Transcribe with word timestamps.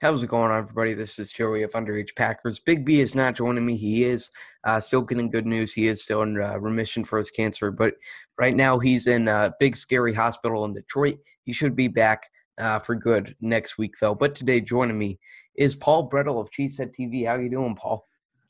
How's 0.00 0.22
it 0.22 0.28
going 0.28 0.50
on, 0.50 0.56
everybody? 0.56 0.94
This 0.94 1.18
is 1.18 1.30
Joey 1.30 1.62
of 1.62 1.72
Underage 1.72 2.16
Packers. 2.16 2.58
Big 2.58 2.86
B 2.86 3.00
is 3.00 3.14
not 3.14 3.34
joining 3.34 3.66
me. 3.66 3.76
He 3.76 4.04
is 4.04 4.30
uh, 4.64 4.80
still 4.80 5.02
getting 5.02 5.30
good 5.30 5.44
news. 5.44 5.74
He 5.74 5.88
is 5.88 6.02
still 6.02 6.22
in 6.22 6.40
uh, 6.40 6.58
remission 6.58 7.04
for 7.04 7.18
his 7.18 7.30
cancer, 7.30 7.70
but 7.70 7.92
right 8.38 8.56
now 8.56 8.78
he's 8.78 9.08
in 9.08 9.28
a 9.28 9.52
big, 9.60 9.76
scary 9.76 10.14
hospital 10.14 10.64
in 10.64 10.72
Detroit. 10.72 11.18
He 11.42 11.52
should 11.52 11.76
be 11.76 11.86
back 11.86 12.30
uh, 12.56 12.78
for 12.78 12.94
good 12.94 13.36
next 13.42 13.76
week, 13.76 13.92
though. 14.00 14.14
But 14.14 14.34
today, 14.34 14.62
joining 14.62 14.96
me 14.96 15.18
is 15.54 15.74
Paul 15.74 16.08
Bretl 16.08 16.40
of 16.40 16.50
Cheesehead 16.50 16.94
TV. 16.98 17.26
How 17.26 17.36
you 17.36 17.50
doing, 17.50 17.76
Paul? 17.76 18.08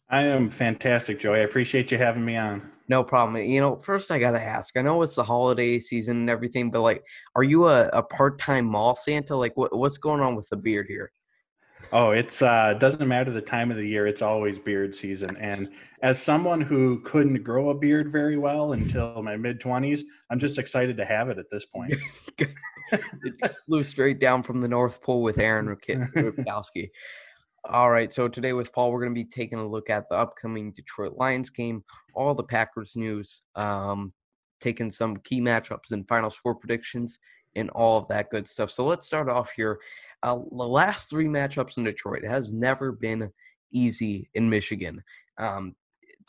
I 0.09 0.23
am 0.23 0.51
fantastic, 0.51 1.19
Joey. 1.19 1.41
I 1.41 1.43
appreciate 1.43 1.91
you 1.91 1.99
having 1.99 2.25
me 2.25 2.37
on. 2.37 2.71
No 2.87 3.03
problem. 3.03 3.43
You 3.43 3.61
know, 3.61 3.75
first 3.75 4.13
I 4.13 4.21
gotta 4.21 4.41
ask. 4.41 4.77
I 4.77 4.83
know 4.83 5.03
it's 5.03 5.17
the 5.17 5.25
holiday 5.25 5.81
season 5.81 6.19
and 6.19 6.31
everything, 6.31 6.71
but 6.71 6.83
like, 6.83 7.03
are 7.35 7.43
you 7.43 7.67
a, 7.67 7.89
a 7.89 8.05
part-time 8.05 8.67
mall 8.67 8.95
Santa? 8.95 9.35
Like, 9.35 9.57
what, 9.57 9.77
what's 9.77 9.99
going 9.99 10.21
on 10.21 10.37
with 10.37 10.49
the 10.49 10.57
beard 10.57 10.87
here? 10.89 11.11
Oh, 11.93 12.13
it's 12.13 12.41
uh 12.41 12.75
doesn't 12.75 13.07
matter 13.09 13.33
the 13.33 13.41
time 13.41 13.71
of 13.71 13.77
the 13.77 13.87
year, 13.87 14.07
it's 14.07 14.23
always 14.23 14.59
beard 14.59 14.95
season. 14.95 15.37
And 15.39 15.71
as 16.03 16.23
someone 16.23 16.61
who 16.61 17.01
couldn't 17.01 17.43
grow 17.43 17.71
a 17.71 17.75
beard 17.75 18.13
very 18.13 18.37
well 18.37 18.73
until 18.73 19.23
my 19.23 19.37
mid 19.37 19.61
20s, 19.61 20.03
I'm 20.31 20.39
just 20.39 20.59
excited 20.59 20.97
to 20.99 21.05
have 21.05 21.31
it 21.31 21.39
at 21.39 21.51
this 21.51 21.67
point. 21.67 21.95
it 22.39 23.57
flew 23.67 23.83
straight 23.83 24.21
down 24.21 24.43
from 24.43 24.61
the 24.61 24.69
North 24.69 25.03
Pole 25.03 25.23
with 25.23 25.39
Aaron 25.39 25.67
Ripkowski. 25.67 26.91
All 27.65 27.91
right, 27.91 28.13
so 28.13 28.27
today 28.27 28.55
with 28.55 28.73
Paul, 28.73 28.91
we're 28.91 29.01
going 29.01 29.15
to 29.15 29.21
be 29.21 29.29
taking 29.29 29.59
a 29.59 29.67
look 29.67 29.91
at 29.91 30.09
the 30.09 30.15
upcoming 30.15 30.73
Detroit 30.73 31.15
Lions 31.19 31.51
game, 31.51 31.85
all 32.15 32.35
the 32.35 32.43
Packers 32.43 32.97
news, 32.97 33.43
um, 33.55 34.15
taking 34.61 34.91
some 34.91 35.19
key 35.19 35.43
matchups 35.43 35.91
and 35.91 36.09
final 36.09 36.31
score 36.31 36.55
predictions, 36.55 37.19
and 37.57 37.71
all 37.71 37.99
of 37.99 38.09
that 38.09 38.31
good 38.31 38.49
stuff. 38.49 38.71
So 38.71 38.85
let's 38.85 39.07
start 39.07 39.29
off 39.29 39.53
here 39.53 39.81
uh, 40.23 40.35
the 40.35 40.67
last 40.69 41.09
three 41.09 41.27
matchups 41.27 41.77
in 41.77 41.85
Detroit 41.85 42.25
has 42.25 42.53
never 42.53 42.93
been 42.93 43.31
easy 43.73 44.29
in 44.35 44.51
Michigan. 44.51 45.03
Um, 45.39 45.75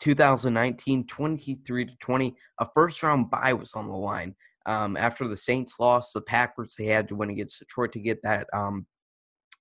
2019, 0.00 1.06
23 1.06 1.84
to 1.86 1.92
20, 2.00 2.36
a 2.60 2.66
first 2.74 3.02
round 3.02 3.30
bye 3.30 3.52
was 3.52 3.74
on 3.74 3.88
the 3.88 3.94
line. 3.94 4.34
Um, 4.64 4.96
after 4.96 5.28
the 5.28 5.36
Saints 5.36 5.74
lost, 5.78 6.14
the 6.14 6.22
Packers 6.22 6.74
they 6.78 6.86
had 6.86 7.08
to 7.08 7.16
win 7.16 7.30
against 7.30 7.58
Detroit 7.58 7.92
to 7.92 8.00
get 8.00 8.22
that 8.22 8.46
um, 8.52 8.86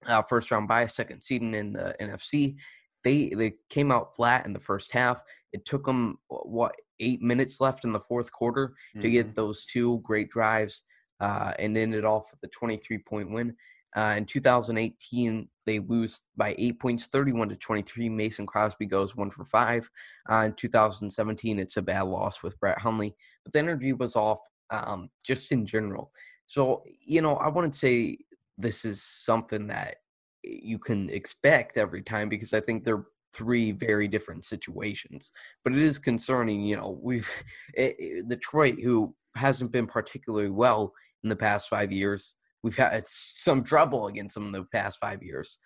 uh, 0.05 0.21
first 0.21 0.51
round 0.51 0.67
bye, 0.67 0.85
second 0.85 1.21
seed 1.21 1.41
in 1.41 1.73
the 1.73 1.95
NFC. 1.99 2.55
They 3.03 3.29
they 3.29 3.53
came 3.69 3.91
out 3.91 4.15
flat 4.15 4.45
in 4.45 4.53
the 4.53 4.59
first 4.59 4.91
half. 4.91 5.21
It 5.53 5.65
took 5.65 5.85
them 5.85 6.19
what 6.27 6.75
eight 6.99 7.21
minutes 7.21 7.59
left 7.59 7.83
in 7.83 7.91
the 7.91 7.99
fourth 7.99 8.31
quarter 8.31 8.69
mm-hmm. 8.69 9.01
to 9.01 9.09
get 9.09 9.25
mm-hmm. 9.27 9.35
those 9.35 9.65
two 9.65 9.99
great 10.03 10.29
drives 10.29 10.83
uh, 11.21 11.53
and 11.59 11.77
ended 11.77 12.03
off 12.03 12.31
with 12.31 12.43
a 12.43 12.53
23 12.53 12.97
point 12.97 13.31
win. 13.31 13.55
Uh, 13.95 14.15
in 14.17 14.25
2018, 14.25 15.47
they 15.65 15.79
lose 15.79 16.21
by 16.35 16.55
eight 16.57 16.79
points, 16.79 17.07
31 17.07 17.49
to 17.49 17.55
23. 17.57 18.09
Mason 18.09 18.45
Crosby 18.45 18.85
goes 18.85 19.15
one 19.15 19.29
for 19.29 19.45
five. 19.45 19.89
Uh, 20.29 20.43
in 20.45 20.53
2017, 20.53 21.59
it's 21.59 21.77
a 21.77 21.81
bad 21.81 22.03
loss 22.03 22.41
with 22.41 22.59
Brett 22.59 22.79
Hundley, 22.79 23.15
but 23.43 23.53
the 23.53 23.59
energy 23.59 23.93
was 23.93 24.15
off 24.15 24.39
um, 24.71 25.09
just 25.23 25.51
in 25.51 25.65
general. 25.65 26.11
So, 26.47 26.83
you 27.05 27.21
know, 27.21 27.35
I 27.35 27.49
wouldn't 27.49 27.75
say 27.75 28.17
this 28.57 28.85
is 28.85 29.03
something 29.03 29.67
that 29.67 29.97
you 30.43 30.79
can 30.79 31.09
expect 31.09 31.77
every 31.77 32.01
time 32.01 32.29
because 32.29 32.53
I 32.53 32.61
think 32.61 32.83
they're 32.83 33.05
three 33.33 33.71
very 33.71 34.07
different 34.07 34.45
situations. 34.45 35.31
But 35.63 35.73
it 35.73 35.79
is 35.79 35.99
concerning, 35.99 36.61
you 36.61 36.77
know, 36.77 36.99
we've 37.01 37.29
it, 37.73 37.95
it, 37.99 38.27
Detroit, 38.29 38.79
who 38.81 39.13
hasn't 39.35 39.71
been 39.71 39.87
particularly 39.87 40.49
well 40.49 40.93
in 41.23 41.29
the 41.29 41.35
past 41.35 41.69
five 41.69 41.91
years, 41.91 42.35
we've 42.63 42.75
had 42.75 43.03
some 43.07 43.63
trouble 43.63 44.07
against 44.07 44.35
them 44.35 44.47
in 44.47 44.51
the 44.51 44.65
past 44.71 44.99
five 44.99 45.21
years. 45.23 45.59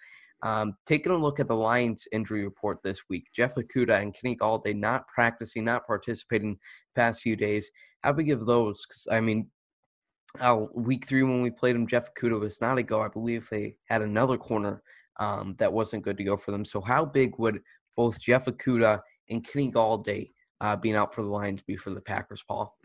Um, 0.43 0.75
taking 0.85 1.11
a 1.11 1.17
look 1.17 1.39
at 1.39 1.47
the 1.47 1.55
Lions 1.55 2.07
injury 2.11 2.43
report 2.43 2.79
this 2.83 2.99
week, 3.09 3.27
Jeff 3.35 3.55
Okudah 3.55 4.01
and 4.01 4.13
Kenny 4.13 4.35
Golladay 4.35 4.75
not 4.75 5.07
practicing, 5.07 5.63
not 5.65 5.87
participating 5.87 6.57
past 6.95 7.21
few 7.21 7.35
days. 7.35 7.71
How 8.03 8.13
big 8.13 8.29
of 8.29 8.45
those? 8.45 8.85
Because 8.85 9.07
I 9.11 9.21
mean, 9.21 9.49
uh, 10.39 10.65
week 10.73 11.07
three 11.07 11.23
when 11.23 11.41
we 11.41 11.49
played 11.49 11.75
them, 11.75 11.87
Jeff 11.87 12.09
Okudah 12.13 12.39
was 12.39 12.61
not 12.61 12.77
a 12.77 12.83
go. 12.83 13.01
I 13.01 13.07
believe 13.07 13.47
they 13.49 13.75
had 13.85 14.01
another 14.01 14.37
corner 14.37 14.83
um, 15.19 15.55
that 15.57 15.71
wasn't 15.71 16.03
good 16.03 16.17
to 16.17 16.23
go 16.23 16.37
for 16.37 16.51
them. 16.51 16.65
So 16.65 16.81
how 16.81 17.05
big 17.05 17.39
would 17.39 17.61
both 17.95 18.19
Jeff 18.19 18.45
Okudah 18.45 19.01
and 19.29 19.45
Kenny 19.45 19.71
Golladay 19.71 20.31
uh, 20.61 20.75
being 20.75 20.95
out 20.95 21.13
for 21.13 21.23
the 21.23 21.29
Lions 21.29 21.61
be 21.61 21.77
for 21.77 21.91
the 21.91 22.01
Packers, 22.01 22.43
Paul? 22.47 22.75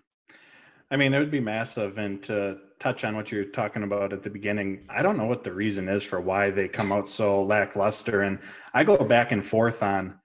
I 0.91 0.97
mean, 0.97 1.15
it 1.15 1.19
would 1.19 1.31
be 1.31 1.41
massive. 1.41 1.99
And 1.99 2.23
to 2.25 2.59
touch 2.81 3.05
on 3.05 3.15
what 3.15 3.31
you're 3.31 3.45
talking 3.45 3.85
about 3.85 4.13
at 4.13 4.23
the 4.23 4.31
beginning, 4.31 4.85
I 4.89 5.03
don't 5.03 5.17
know 5.17 5.27
what 5.27 5.45
the 5.45 5.53
reason 5.53 5.89
is 5.89 6.03
for 6.03 6.21
why 6.21 6.51
they 6.51 6.67
come 6.67 6.91
out 6.91 7.09
so 7.09 7.43
lackluster. 7.43 8.23
And 8.23 8.41
I 8.75 8.83
go 8.83 8.97
back 9.05 9.31
and 9.31 9.45
forth 9.45 9.83
on 9.83 10.19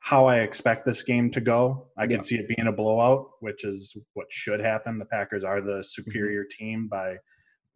how 0.00 0.26
I 0.26 0.40
expect 0.40 0.84
this 0.84 1.02
game 1.02 1.30
to 1.30 1.40
go. 1.40 1.88
I 1.96 2.02
yeah. 2.02 2.16
can 2.16 2.24
see 2.24 2.36
it 2.36 2.46
being 2.46 2.68
a 2.68 2.72
blowout, 2.72 3.30
which 3.40 3.64
is 3.64 3.96
what 4.12 4.26
should 4.30 4.60
happen. 4.60 4.98
The 4.98 5.06
Packers 5.06 5.44
are 5.44 5.62
the 5.62 5.72
mm-hmm. 5.72 5.82
superior 5.82 6.44
team 6.44 6.88
by 6.88 7.16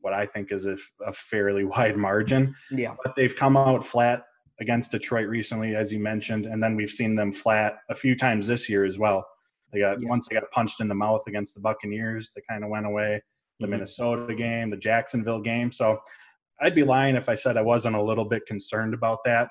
what 0.01 0.13
I 0.13 0.27
think 0.27 0.53
is 0.53 0.67
a, 0.67 0.77
a 1.07 1.13
fairly 1.13 1.65
wide 1.65 1.97
margin. 1.97 2.55
Yeah. 2.71 2.95
But 3.03 3.17
they've 3.17 3.35
come 3.35 3.57
out 3.57 3.87
flat 3.87 4.25
against 4.61 4.91
Detroit 4.91 5.29
recently, 5.29 5.75
as 5.75 5.91
you 5.93 6.01
mentioned, 6.01 6.45
and 6.45 6.63
then 6.63 6.77
we've 6.77 6.91
seen 6.91 7.15
them 7.15 7.33
flat 7.33 7.79
a 7.89 7.95
few 7.95 8.15
times 8.15 8.47
this 8.47 8.69
year 8.69 8.85
as 8.85 8.99
well. 8.99 9.27
They 9.73 9.81
got 9.81 10.01
yeah. 10.01 10.09
once 10.09 10.29
they 10.29 10.35
got 10.35 10.51
punched 10.51 10.81
in 10.81 10.89
the 10.89 10.95
mouth 10.95 11.23
against 11.27 11.55
the 11.55 11.61
Buccaneers, 11.61 12.33
they 12.35 12.43
kind 12.49 12.65
of 12.65 12.71
went 12.71 12.87
away. 12.87 13.23
The 13.61 13.67
mm-hmm. 13.67 13.73
Minnesota 13.73 14.35
game, 14.35 14.71
the 14.71 14.77
Jacksonville 14.77 15.41
game. 15.41 15.73
So 15.73 15.99
I'd 16.61 16.75
be 16.75 16.85
lying 16.85 17.17
if 17.17 17.29
I 17.29 17.35
said 17.35 17.57
I 17.57 17.63
wasn't 17.63 17.97
a 17.97 18.03
little 18.03 18.25
bit 18.25 18.47
concerned 18.47 18.95
about 18.95 19.19
that. 19.25 19.49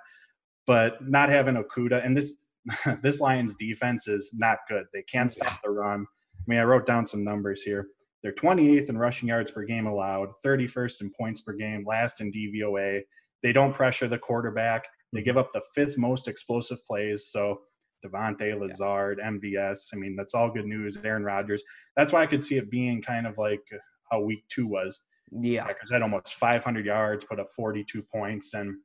But 0.66 1.07
not 1.07 1.29
having 1.29 1.56
Okudah 1.56 2.06
and 2.06 2.16
this 2.16 2.35
this 3.01 3.19
Lions 3.19 3.56
defense 3.56 4.07
is 4.07 4.31
not 4.33 4.59
good. 4.69 4.85
They 4.94 5.03
can't 5.03 5.31
stop 5.31 5.61
the 5.63 5.69
run. 5.69 6.01
I 6.01 6.44
mean, 6.47 6.59
I 6.59 6.63
wrote 6.63 6.85
down 6.85 7.06
some 7.06 7.23
numbers 7.23 7.61
here. 7.61 7.88
They're 8.23 8.33
28th 8.33 8.89
in 8.89 8.97
rushing 8.97 9.29
yards 9.29 9.51
per 9.51 9.63
game 9.63 9.85
allowed, 9.85 10.29
31st 10.44 11.01
in 11.01 11.11
points 11.17 11.41
per 11.41 11.53
game, 11.53 11.85
last 11.88 12.19
in 12.19 12.31
DVOA. 12.31 13.01
They 13.44 13.53
don't 13.53 13.73
pressure 13.73 14.07
the 14.07 14.17
quarterback. 14.17 14.85
They 15.13 15.19
mm-hmm. 15.19 15.25
give 15.25 15.38
up 15.38 15.53
the 15.53 15.61
fifth 15.73 15.97
most 15.97 16.27
explosive 16.27 16.83
plays. 16.85 17.27
So 17.31 17.61
Davante, 18.05 18.59
Lazard, 18.59 19.19
yeah. 19.21 19.29
MVS. 19.31 19.89
I 19.93 19.97
mean, 19.97 20.15
that's 20.15 20.33
all 20.33 20.49
good 20.49 20.65
news. 20.65 20.97
Aaron 21.03 21.23
Rodgers. 21.23 21.63
That's 21.95 22.13
why 22.13 22.23
I 22.23 22.27
could 22.27 22.43
see 22.43 22.57
it 22.57 22.69
being 22.69 23.01
kind 23.01 23.27
of 23.27 23.37
like 23.37 23.63
how 24.11 24.21
week 24.21 24.43
two 24.49 24.67
was. 24.67 24.99
Yeah. 25.31 25.67
Because 25.67 25.91
I 25.91 25.95
had 25.95 26.03
almost 26.03 26.35
500 26.35 26.85
yards, 26.85 27.25
put 27.25 27.39
up 27.39 27.51
42 27.51 28.01
points. 28.03 28.53
And 28.53 28.77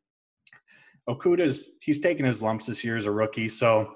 Okudah's, 1.09 1.65
he's 1.81 2.01
taken 2.01 2.25
his 2.25 2.43
lumps 2.43 2.67
this 2.67 2.83
year 2.85 2.97
as 2.97 3.07
a 3.07 3.11
rookie. 3.11 3.49
So, 3.49 3.95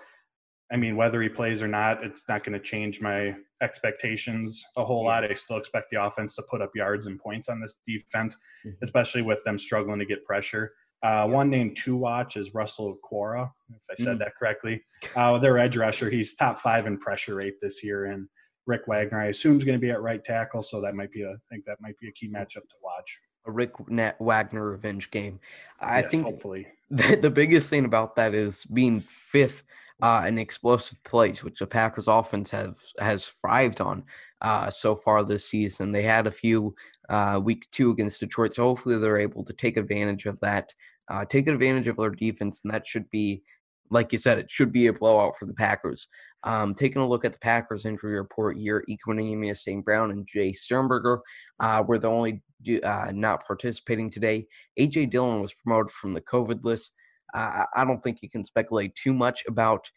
I 0.70 0.76
mean, 0.76 0.96
whether 0.96 1.22
he 1.22 1.28
plays 1.28 1.62
or 1.62 1.68
not, 1.68 2.04
it's 2.04 2.28
not 2.28 2.44
going 2.44 2.52
to 2.52 2.64
change 2.64 3.00
my 3.00 3.34
expectations 3.62 4.64
a 4.76 4.84
whole 4.84 5.02
yeah. 5.02 5.08
lot. 5.08 5.24
I 5.24 5.34
still 5.34 5.56
expect 5.56 5.90
the 5.90 6.02
offense 6.02 6.34
to 6.36 6.42
put 6.42 6.60
up 6.60 6.70
yards 6.74 7.06
and 7.06 7.18
points 7.18 7.48
on 7.48 7.60
this 7.60 7.76
defense, 7.86 8.36
mm-hmm. 8.64 8.76
especially 8.82 9.22
with 9.22 9.42
them 9.44 9.58
struggling 9.58 9.98
to 9.98 10.04
get 10.04 10.24
pressure. 10.24 10.72
Uh, 11.06 11.24
one 11.24 11.48
named 11.48 11.76
to 11.76 11.96
watch 11.96 12.36
is 12.36 12.52
Russell 12.52 12.98
Okwara, 12.98 13.48
if 13.70 13.82
I 13.88 13.94
said 14.02 14.16
mm. 14.16 14.18
that 14.18 14.34
correctly. 14.36 14.82
Uh, 15.14 15.38
their 15.38 15.56
edge 15.56 15.76
rusher, 15.76 16.10
he's 16.10 16.34
top 16.34 16.58
five 16.58 16.88
in 16.88 16.98
pressure 16.98 17.36
rate 17.36 17.60
this 17.62 17.84
year, 17.84 18.06
and 18.06 18.26
Rick 18.66 18.88
Wagner, 18.88 19.20
I 19.20 19.26
assume, 19.26 19.56
is 19.56 19.62
going 19.62 19.78
to 19.78 19.80
be 19.80 19.92
at 19.92 20.02
right 20.02 20.24
tackle, 20.24 20.62
so 20.62 20.80
that 20.80 20.96
might 20.96 21.12
be 21.12 21.22
a, 21.22 21.30
I 21.30 21.36
think 21.48 21.64
that 21.66 21.80
might 21.80 21.96
be 22.00 22.08
a 22.08 22.12
key 22.12 22.28
matchup 22.28 22.54
to 22.54 22.76
watch. 22.82 23.20
A 23.46 23.52
Rick 23.52 23.74
Wagner 24.18 24.68
revenge 24.68 25.12
game. 25.12 25.38
I 25.78 26.00
yes, 26.00 26.10
think 26.10 26.24
hopefully 26.24 26.66
the, 26.90 27.14
the 27.14 27.30
biggest 27.30 27.70
thing 27.70 27.84
about 27.84 28.16
that 28.16 28.34
is 28.34 28.64
being 28.64 29.00
fifth 29.02 29.62
uh, 30.02 30.24
in 30.26 30.38
explosive 30.38 31.00
plays, 31.04 31.44
which 31.44 31.60
the 31.60 31.68
Packers 31.68 32.08
offense 32.08 32.50
have 32.50 32.76
has 32.98 33.28
thrived 33.28 33.80
on 33.80 34.02
uh, 34.40 34.70
so 34.70 34.96
far 34.96 35.22
this 35.22 35.48
season. 35.48 35.92
They 35.92 36.02
had 36.02 36.26
a 36.26 36.32
few 36.32 36.74
uh, 37.08 37.40
week 37.42 37.66
two 37.70 37.90
against 37.90 38.20
Detroit. 38.20 38.54
So 38.54 38.64
hopefully 38.64 38.98
they're 38.98 39.18
able 39.18 39.44
to 39.44 39.52
take 39.52 39.76
advantage 39.76 40.26
of 40.26 40.38
that, 40.40 40.74
uh, 41.08 41.24
take 41.24 41.48
advantage 41.48 41.88
of 41.88 41.96
their 41.96 42.10
defense, 42.10 42.60
and 42.64 42.72
that 42.72 42.86
should 42.86 43.08
be, 43.10 43.42
like 43.90 44.12
you 44.12 44.18
said, 44.18 44.38
it 44.38 44.50
should 44.50 44.72
be 44.72 44.86
a 44.88 44.92
blowout 44.92 45.36
for 45.38 45.46
the 45.46 45.54
Packers. 45.54 46.08
Um, 46.42 46.74
taking 46.74 47.02
a 47.02 47.08
look 47.08 47.24
at 47.24 47.32
the 47.32 47.38
Packers 47.38 47.86
injury 47.86 48.18
report 48.18 48.56
here, 48.56 48.84
Equanimeous 48.88 49.58
St. 49.58 49.84
Brown 49.84 50.10
and 50.10 50.28
Jace 50.28 50.58
Sternberger 50.58 51.20
uh, 51.60 51.82
were 51.86 51.98
the 51.98 52.08
only 52.08 52.42
do, 52.62 52.80
uh, 52.82 53.10
not 53.12 53.46
participating 53.46 54.10
today. 54.10 54.46
AJ 54.78 55.10
Dillon 55.10 55.42
was 55.42 55.54
promoted 55.54 55.90
from 55.90 56.12
the 56.12 56.20
COVID 56.20 56.64
list. 56.64 56.94
Uh, 57.34 57.64
I 57.74 57.84
don't 57.84 58.02
think 58.02 58.22
you 58.22 58.30
can 58.30 58.44
speculate 58.44 58.94
too 58.94 59.12
much 59.12 59.44
about 59.48 59.90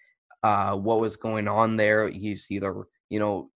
uh, 0.44 0.75
what 0.75 1.00
was 1.00 1.16
going 1.16 1.48
on 1.48 1.78
there. 1.78 2.10
He's 2.10 2.48
either, 2.50 2.86
you 3.10 3.19
know, 3.19 3.51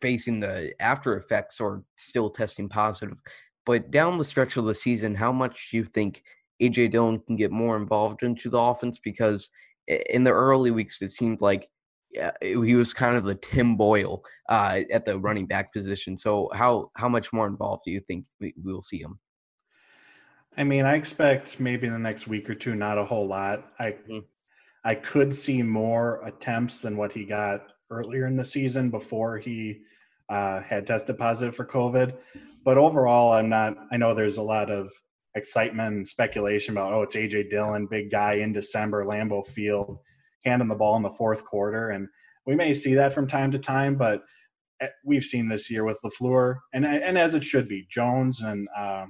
facing 0.00 0.40
the 0.40 0.72
after 0.80 1.16
effects 1.16 1.60
or 1.60 1.84
still 1.96 2.30
testing 2.30 2.68
positive. 2.68 3.18
But 3.64 3.90
down 3.90 4.18
the 4.18 4.24
stretch 4.24 4.56
of 4.56 4.64
the 4.64 4.74
season, 4.74 5.14
how 5.14 5.32
much 5.32 5.70
do 5.70 5.76
you 5.76 5.84
think 5.84 6.24
AJ 6.62 6.92
Dillon 6.92 7.20
can 7.20 7.36
get 7.36 7.50
more 7.50 7.76
involved 7.76 8.22
into 8.22 8.48
the 8.48 8.58
offense? 8.58 8.98
Because 8.98 9.50
in 9.86 10.24
the 10.24 10.30
early 10.30 10.70
weeks, 10.70 11.02
it 11.02 11.10
seemed 11.10 11.40
like 11.40 11.68
yeah, 12.12 12.32
he 12.42 12.74
was 12.74 12.92
kind 12.92 13.16
of 13.16 13.24
the 13.24 13.34
Tim 13.36 13.76
Boyle 13.76 14.22
uh, 14.48 14.80
at 14.90 15.06
the 15.06 15.18
running 15.18 15.46
back 15.46 15.72
position. 15.72 16.16
So 16.16 16.50
how 16.54 16.90
how 16.94 17.08
much 17.08 17.32
more 17.32 17.46
involved 17.46 17.82
do 17.86 17.90
you 17.90 18.00
think 18.00 18.26
we 18.40 18.54
will 18.62 18.82
see 18.82 18.98
him? 18.98 19.18
I 20.56 20.64
mean, 20.64 20.84
I 20.84 20.96
expect 20.96 21.58
maybe 21.58 21.86
in 21.86 21.94
the 21.94 21.98
next 21.98 22.28
week 22.28 22.50
or 22.50 22.54
two, 22.54 22.74
not 22.74 22.98
a 22.98 23.04
whole 23.04 23.26
lot. 23.26 23.72
I 23.78 23.92
mm-hmm. 23.92 24.18
I 24.84 24.94
could 24.94 25.34
see 25.34 25.62
more 25.62 26.22
attempts 26.26 26.82
than 26.82 26.96
what 26.96 27.12
he 27.12 27.24
got 27.24 27.72
earlier 27.90 28.26
in 28.26 28.36
the 28.36 28.44
season 28.44 28.90
before 28.90 29.38
he 29.38 29.82
uh, 30.28 30.60
had 30.60 30.86
tested 30.86 31.18
positive 31.18 31.54
for 31.54 31.64
COVID. 31.64 32.14
But 32.64 32.78
overall, 32.78 33.32
I'm 33.32 33.48
not. 33.48 33.76
I 33.90 33.96
know 33.96 34.14
there's 34.14 34.36
a 34.36 34.42
lot 34.42 34.70
of 34.70 34.92
excitement 35.34 35.94
and 35.96 36.08
speculation 36.08 36.74
about 36.74 36.92
oh, 36.92 37.02
it's 37.02 37.16
AJ 37.16 37.50
Dillon, 37.50 37.86
big 37.86 38.10
guy 38.10 38.34
in 38.34 38.52
December, 38.52 39.04
Lambeau 39.04 39.46
Field, 39.46 39.98
handing 40.44 40.68
the 40.68 40.74
ball 40.74 40.96
in 40.96 41.02
the 41.02 41.10
fourth 41.10 41.44
quarter, 41.44 41.90
and 41.90 42.08
we 42.46 42.54
may 42.54 42.74
see 42.74 42.94
that 42.94 43.12
from 43.12 43.26
time 43.26 43.52
to 43.52 43.58
time, 43.58 43.96
but 43.96 44.22
eh, 44.80 44.88
we've 45.04 45.24
seen 45.24 45.48
this 45.48 45.70
year 45.70 45.84
with 45.84 46.00
LaFleur, 46.04 46.56
and 46.72 46.84
and 46.84 47.16
as 47.18 47.34
it 47.34 47.44
should 47.44 47.68
be, 47.68 47.86
Jones 47.90 48.40
and 48.40 48.68
uh, 48.76 49.06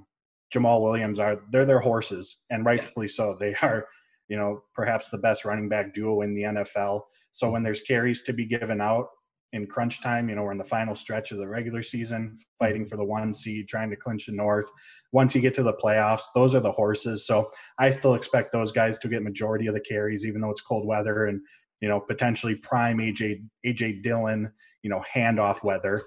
Jamaal 0.53 0.83
Williams 0.83 1.19
are 1.19 1.41
they're 1.51 1.67
their 1.67 1.81
horses, 1.81 2.39
and 2.51 2.65
rightfully 2.65 3.09
so. 3.09 3.37
They 3.39 3.55
are, 3.63 3.87
you 4.29 4.37
know, 4.37 4.63
perhaps 4.75 5.09
the 5.09 5.19
best 5.19 5.45
running 5.45 5.69
back 5.69 5.95
duo 5.95 6.21
in 6.23 6.35
the 6.35 6.43
NFL. 6.43 7.03
So 7.33 7.51
when 7.51 7.63
there's 7.63 7.81
carries 7.81 8.23
to 8.25 8.33
be 8.33 8.45
given 8.45 8.81
out 8.81 9.09
in 9.53 9.67
crunch 9.67 10.01
time, 10.01 10.29
you 10.29 10.35
know, 10.35 10.43
we're 10.43 10.53
in 10.53 10.59
the 10.59 10.65
final 10.65 10.95
stretch 10.95 11.31
of 11.31 11.39
the 11.39 11.47
regular 11.47 11.83
season, 11.83 12.37
fighting 12.59 12.87
for 12.87 12.97
the 12.97 13.05
one 13.05 13.35
seed, 13.35 13.69
trying 13.69 13.91
to 13.91 13.97
clinch 13.97 14.27
the 14.27 14.33
North. 14.33 14.71
Once 15.13 15.35
you 15.35 15.43
get 15.43 15.53
to 15.55 15.63
the 15.63 15.75
playoffs, 15.75 16.23
those 16.35 16.55
are 16.55 16.61
the 16.61 16.73
horses. 16.73 17.27
So 17.27 17.51
I 17.79 17.91
still 17.91 18.15
expect 18.15 18.53
those 18.53 18.73
guys 18.73 18.99
to 18.99 19.09
get 19.09 19.23
majority 19.23 19.67
of 19.67 19.75
the 19.75 19.81
carries, 19.81 20.25
even 20.25 20.41
though 20.41 20.51
it's 20.51 20.63
cold 20.63 20.87
weather 20.87 21.27
and 21.27 21.41
you 21.81 21.89
know 21.89 22.01
potentially 22.01 22.55
prime 22.55 22.99
AJ 22.99 23.43
AJ 23.67 24.03
Dillon, 24.03 24.51
you 24.83 24.89
know, 24.89 25.05
handoff 25.15 25.63
weather. 25.63 26.03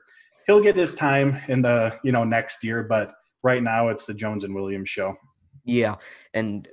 He'll 0.48 0.62
get 0.62 0.76
his 0.76 0.96
time 0.96 1.40
in 1.48 1.62
the 1.62 2.00
you 2.04 2.12
know 2.12 2.24
next 2.24 2.64
year, 2.64 2.84
but 2.84 3.14
right 3.44 3.62
now 3.62 3.90
it's 3.90 4.06
the 4.06 4.14
Jones 4.14 4.44
and 4.44 4.56
Williams 4.56 4.90
show. 4.90 5.16
Yeah, 5.66 5.96
and 6.34 6.68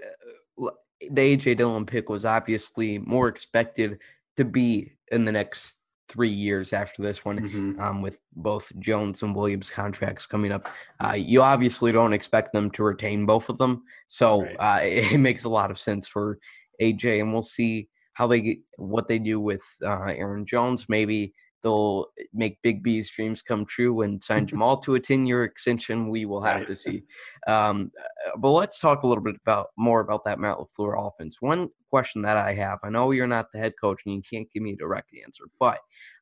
uh, 0.63 0.71
the 1.11 1.37
AJ 1.37 1.59
Dillon 1.59 1.85
pick 1.85 2.09
was 2.09 2.25
obviously 2.25 2.99
more 2.99 3.29
expected 3.29 3.99
to 4.39 4.45
be 4.47 4.93
in 5.11 5.27
the 5.27 5.33
next 5.33 5.82
three 6.13 6.31
years 6.31 6.73
after 6.73 7.03
this 7.03 7.25
one, 7.25 7.41
mm-hmm. 7.41 7.81
um, 7.81 8.03
with 8.03 8.19
both 8.37 8.71
Jones 8.79 9.23
and 9.23 9.35
Williams 9.35 9.71
contracts 9.71 10.27
coming 10.27 10.53
up. 10.53 10.69
Uh, 11.03 11.15
you 11.15 11.41
obviously 11.43 11.91
don't 11.91 12.13
expect 12.13 12.53
them 12.53 12.71
to 12.73 12.83
retain 12.83 13.25
both 13.25 13.49
of 13.49 13.57
them, 13.57 13.83
so 14.09 14.43
right. 14.43 14.57
uh, 14.59 14.81
it, 14.83 15.13
it, 15.13 15.19
makes 15.19 15.45
a 15.45 15.49
lot 15.49 15.71
of 15.71 15.79
sense 15.79 16.07
for 16.07 16.39
AJ, 16.81 17.21
and 17.21 17.33
we'll 17.33 17.43
see 17.43 17.89
how 18.13 18.27
they 18.27 18.41
get, 18.43 18.59
what 18.77 19.09
they 19.09 19.19
do 19.19 19.41
with 19.41 19.63
uh, 19.83 20.05
Aaron 20.05 20.45
Jones. 20.45 20.87
Maybe 20.89 21.33
they'll 21.63 22.07
make 22.33 22.61
Big 22.63 22.83
B's 22.83 23.11
dreams 23.11 23.43
come 23.43 23.65
true 23.65 24.03
and 24.03 24.23
sign 24.23 24.47
Jamaal 24.49 24.83
to 24.83 24.95
a 24.95 25.01
10 25.01 25.27
year 25.27 25.45
extension. 25.45 26.09
We 26.09 26.25
will 26.25 26.43
have 26.43 26.59
right. 26.59 26.67
to 26.67 26.77
see. 26.77 27.05
Um, 27.47 27.91
uh, 27.99 28.37
but 28.39 28.51
let's 28.51 28.79
talk 28.79 29.03
a 29.03 29.07
little 29.07 29.25
bit 29.25 29.37
about 29.45 29.69
more 29.77 30.01
about 30.01 30.25
that 30.25 30.39
Matt 30.39 30.59
LaFleur 30.59 31.09
offense. 31.09 31.37
One 31.41 31.69
question 31.91 32.23
that 32.23 32.37
I 32.37 32.55
have 32.55 32.79
I 32.83 32.89
know 32.89 33.11
you're 33.11 33.27
not 33.27 33.53
the 33.53 33.59
head 33.59 33.75
coach 33.81 34.01
and 34.07 34.15
you 34.15 34.23
can't 34.23 34.51
give 34.53 34.63
me 34.63 34.73
a 34.73 34.77
direct 34.77 35.11
answer, 35.25 35.45
but 35.61 35.79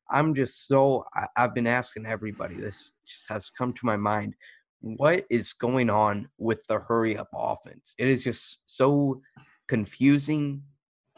I'm 0.09 0.35
just 0.35 0.67
so, 0.67 1.05
I, 1.15 1.27
I've 1.37 1.55
been 1.55 1.67
asking 1.67 2.05
everybody, 2.05 2.55
this 2.55 2.93
just 3.07 3.29
has 3.29 3.49
come 3.49 3.73
to 3.73 3.85
my 3.85 3.95
mind. 3.95 4.35
What 4.81 5.25
is 5.29 5.53
going 5.53 5.89
on 5.89 6.27
with 6.37 6.65
the 6.67 6.79
hurry 6.79 7.15
up 7.15 7.29
offense? 7.33 7.95
It 7.97 8.07
is 8.07 8.23
just 8.23 8.59
so 8.65 9.21
confusing 9.67 10.63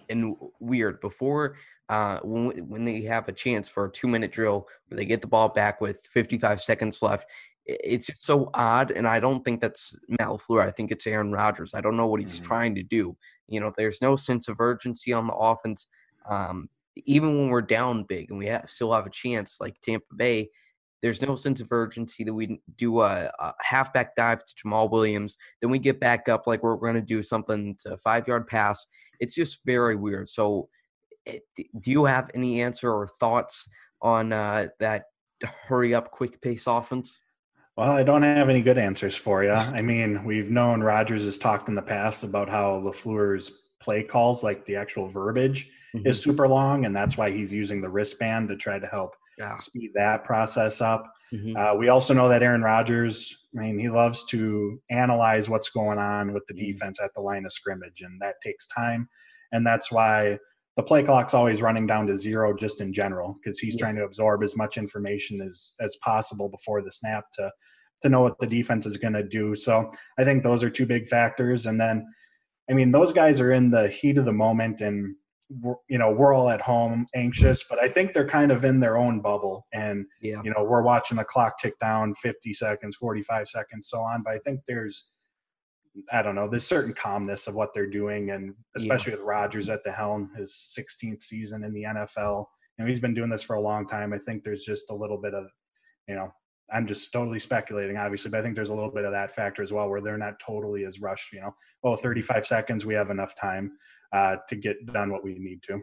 and 0.09 0.35
weird. 0.59 0.99
Before 1.01 1.55
uh, 1.89 2.19
when 2.23 2.51
when 2.69 2.85
they 2.85 3.01
have 3.01 3.27
a 3.27 3.33
chance 3.33 3.67
for 3.67 3.85
a 3.85 3.91
two 3.91 4.07
minute 4.07 4.31
drill 4.31 4.67
where 4.87 4.97
they 4.97 5.05
get 5.05 5.21
the 5.21 5.27
ball 5.27 5.49
back 5.49 5.81
with 5.81 6.05
55 6.07 6.61
seconds 6.61 7.01
left. 7.01 7.27
It's 7.65 8.07
just 8.07 8.25
so 8.25 8.49
odd, 8.53 8.91
and 8.91 9.07
I 9.07 9.21
don't 9.21 9.43
think 9.45 9.61
that's 9.61 9.97
Matt 10.09 10.27
LaFleur. 10.27 10.65
I 10.65 10.71
think 10.71 10.91
it's 10.91 11.07
Aaron 11.07 11.31
Rodgers. 11.31 11.73
I 11.73 11.79
don't 11.79 11.95
know 11.95 12.07
what 12.07 12.19
he's 12.19 12.35
mm-hmm. 12.35 12.45
trying 12.45 12.75
to 12.75 12.83
do. 12.83 13.15
You 13.47 13.61
know, 13.61 13.71
there's 13.77 14.01
no 14.01 14.17
sense 14.17 14.49
of 14.49 14.59
urgency 14.59 15.13
on 15.13 15.27
the 15.27 15.33
offense. 15.33 15.87
Um, 16.27 16.69
even 17.05 17.37
when 17.37 17.49
we're 17.49 17.61
down 17.61 18.03
big 18.03 18.29
and 18.29 18.37
we 18.37 18.47
have, 18.47 18.69
still 18.69 18.91
have 18.91 19.05
a 19.05 19.09
chance, 19.09 19.57
like 19.61 19.79
Tampa 19.81 20.13
Bay, 20.15 20.49
there's 21.01 21.21
no 21.21 21.35
sense 21.35 21.59
of 21.59 21.71
urgency 21.71 22.23
that 22.23 22.33
we 22.33 22.61
do 22.77 23.01
a, 23.01 23.29
a 23.39 23.53
halfback 23.61 24.15
dive 24.15 24.43
to 24.45 24.55
Jamaal 24.55 24.89
Williams. 24.89 25.37
Then 25.61 25.69
we 25.69 25.79
get 25.79 25.99
back 25.99 26.29
up 26.29 26.47
like 26.47 26.63
we're 26.63 26.77
going 26.77 26.95
to 26.95 27.01
do 27.01 27.21
something 27.21 27.75
to 27.83 27.97
five 27.97 28.27
yard 28.27 28.47
pass. 28.47 28.85
It's 29.19 29.35
just 29.35 29.61
very 29.65 29.97
weird. 29.97 30.29
So 30.29 30.69
do 31.25 31.91
you 31.91 32.05
have 32.05 32.29
any 32.33 32.61
answer 32.61 32.91
or 32.91 33.07
thoughts 33.07 33.69
on 34.01 34.33
uh, 34.33 34.67
that 34.79 35.05
hurry 35.67 35.93
up, 35.95 36.11
quick 36.11 36.41
pace 36.41 36.67
offense? 36.67 37.19
Well, 37.75 37.91
I 37.91 38.03
don't 38.03 38.21
have 38.21 38.49
any 38.49 38.61
good 38.61 38.77
answers 38.77 39.15
for 39.15 39.43
you. 39.43 39.51
I 39.51 39.81
mean, 39.81 40.23
we've 40.23 40.49
known 40.49 40.81
Rodgers 40.81 41.25
has 41.25 41.37
talked 41.37 41.69
in 41.69 41.75
the 41.75 41.81
past 41.81 42.23
about 42.23 42.49
how 42.49 42.81
LaFleur's 42.81 43.51
play 43.81 44.03
calls, 44.03 44.43
like 44.43 44.65
the 44.65 44.75
actual 44.75 45.07
verbiage, 45.07 45.71
mm-hmm. 45.95 46.07
is 46.07 46.21
super 46.21 46.47
long, 46.47 46.85
and 46.85 46.95
that's 46.95 47.17
why 47.17 47.31
he's 47.31 47.51
using 47.51 47.81
the 47.81 47.89
wristband 47.89 48.49
to 48.49 48.55
try 48.55 48.79
to 48.79 48.87
help 48.87 49.15
yeah. 49.37 49.57
speed 49.57 49.91
that 49.95 50.23
process 50.23 50.81
up. 50.81 51.11
Mm-hmm. 51.33 51.57
Uh, 51.57 51.73
we 51.75 51.89
also 51.89 52.13
know 52.13 52.29
that 52.29 52.43
Aaron 52.43 52.61
Rodgers, 52.61 53.47
I 53.57 53.61
mean, 53.61 53.79
he 53.79 53.89
loves 53.89 54.23
to 54.25 54.79
analyze 54.91 55.49
what's 55.49 55.69
going 55.69 55.97
on 55.97 56.31
with 56.31 56.45
the 56.47 56.53
mm-hmm. 56.53 56.73
defense 56.73 56.99
at 57.01 57.13
the 57.15 57.21
line 57.21 57.45
of 57.45 57.51
scrimmage, 57.51 58.01
and 58.01 58.21
that 58.21 58.35
takes 58.41 58.67
time. 58.67 59.09
And 59.51 59.65
that's 59.65 59.91
why 59.91 60.39
the 60.75 60.83
play 60.83 61.03
clock's 61.03 61.33
always 61.33 61.61
running 61.61 61.85
down 61.85 62.07
to 62.07 62.17
zero 62.17 62.55
just 62.55 62.81
in 62.81 62.91
general 62.91 63.37
because 63.41 63.59
he's 63.59 63.75
yeah. 63.75 63.79
trying 63.79 63.95
to 63.95 64.03
absorb 64.03 64.43
as 64.43 64.55
much 64.55 64.77
information 64.77 65.41
as 65.41 65.75
as 65.79 65.95
possible 65.97 66.49
before 66.49 66.81
the 66.81 66.91
snap 66.91 67.25
to 67.33 67.51
to 68.03 68.09
know 68.09 68.21
what 68.21 68.37
the 68.39 68.47
defense 68.47 68.85
is 68.85 68.97
going 68.97 69.13
to 69.13 69.23
do. 69.23 69.55
So 69.55 69.91
I 70.19 70.23
think 70.23 70.43
those 70.43 70.61
are 70.61 70.69
two 70.69 70.85
big 70.85 71.07
factors. 71.07 71.65
And 71.65 71.79
then, 71.79 72.05
I 72.69 72.73
mean, 72.73 72.91
those 72.91 73.13
guys 73.13 73.39
are 73.39 73.53
in 73.53 73.71
the 73.71 73.87
heat 73.87 74.17
of 74.17 74.25
the 74.25 74.33
moment, 74.33 74.81
and 74.81 75.15
you 75.87 75.99
know 75.99 76.09
we're 76.09 76.33
all 76.33 76.49
at 76.49 76.61
home 76.61 77.05
anxious, 77.15 77.63
but 77.69 77.77
I 77.77 77.87
think 77.87 78.13
they're 78.13 78.27
kind 78.27 78.51
of 78.51 78.65
in 78.65 78.79
their 78.79 78.97
own 78.97 79.21
bubble. 79.21 79.67
And 79.73 80.05
yeah. 80.21 80.41
you 80.43 80.51
know 80.51 80.63
we're 80.63 80.81
watching 80.81 81.17
the 81.17 81.23
clock 81.23 81.59
tick 81.59 81.77
down 81.79 82.15
50 82.15 82.53
seconds, 82.53 82.95
45 82.95 83.47
seconds, 83.47 83.87
so 83.89 83.99
on. 83.99 84.23
But 84.23 84.33
I 84.33 84.39
think 84.39 84.61
there's 84.67 85.05
I 86.11 86.21
don't 86.21 86.35
know, 86.35 86.47
there's 86.47 86.65
certain 86.65 86.93
calmness 86.93 87.47
of 87.47 87.55
what 87.55 87.73
they're 87.73 87.89
doing, 87.89 88.31
and 88.31 88.55
especially 88.75 89.13
yeah. 89.13 89.19
with 89.19 89.25
Rodgers 89.25 89.69
at 89.69 89.83
the 89.83 89.91
helm, 89.91 90.31
his 90.35 90.73
16th 90.77 91.21
season 91.21 91.63
in 91.63 91.73
the 91.73 91.83
NFL. 91.83 92.45
You 92.77 92.85
know, 92.85 92.89
he's 92.89 92.99
been 92.99 93.13
doing 93.13 93.29
this 93.29 93.43
for 93.43 93.55
a 93.55 93.61
long 93.61 93.87
time. 93.87 94.13
I 94.13 94.17
think 94.17 94.43
there's 94.43 94.63
just 94.63 94.89
a 94.89 94.95
little 94.95 95.17
bit 95.17 95.33
of, 95.33 95.45
you 96.07 96.15
know, 96.15 96.33
I'm 96.71 96.87
just 96.87 97.11
totally 97.11 97.39
speculating, 97.39 97.97
obviously, 97.97 98.31
but 98.31 98.39
I 98.39 98.43
think 98.43 98.55
there's 98.55 98.71
a 98.71 98.75
little 98.75 98.91
bit 98.91 99.05
of 99.05 99.11
that 99.11 99.35
factor 99.35 99.61
as 99.61 99.71
well, 99.71 99.89
where 99.89 100.01
they're 100.01 100.17
not 100.17 100.39
totally 100.39 100.85
as 100.85 100.99
rushed. 100.99 101.31
You 101.31 101.41
know, 101.41 101.55
oh, 101.83 101.95
35 101.95 102.45
seconds, 102.45 102.85
we 102.85 102.95
have 102.95 103.11
enough 103.11 103.35
time 103.35 103.73
uh, 104.11 104.37
to 104.49 104.55
get 104.55 104.85
done 104.87 105.11
what 105.11 105.23
we 105.23 105.35
need 105.37 105.61
to. 105.63 105.81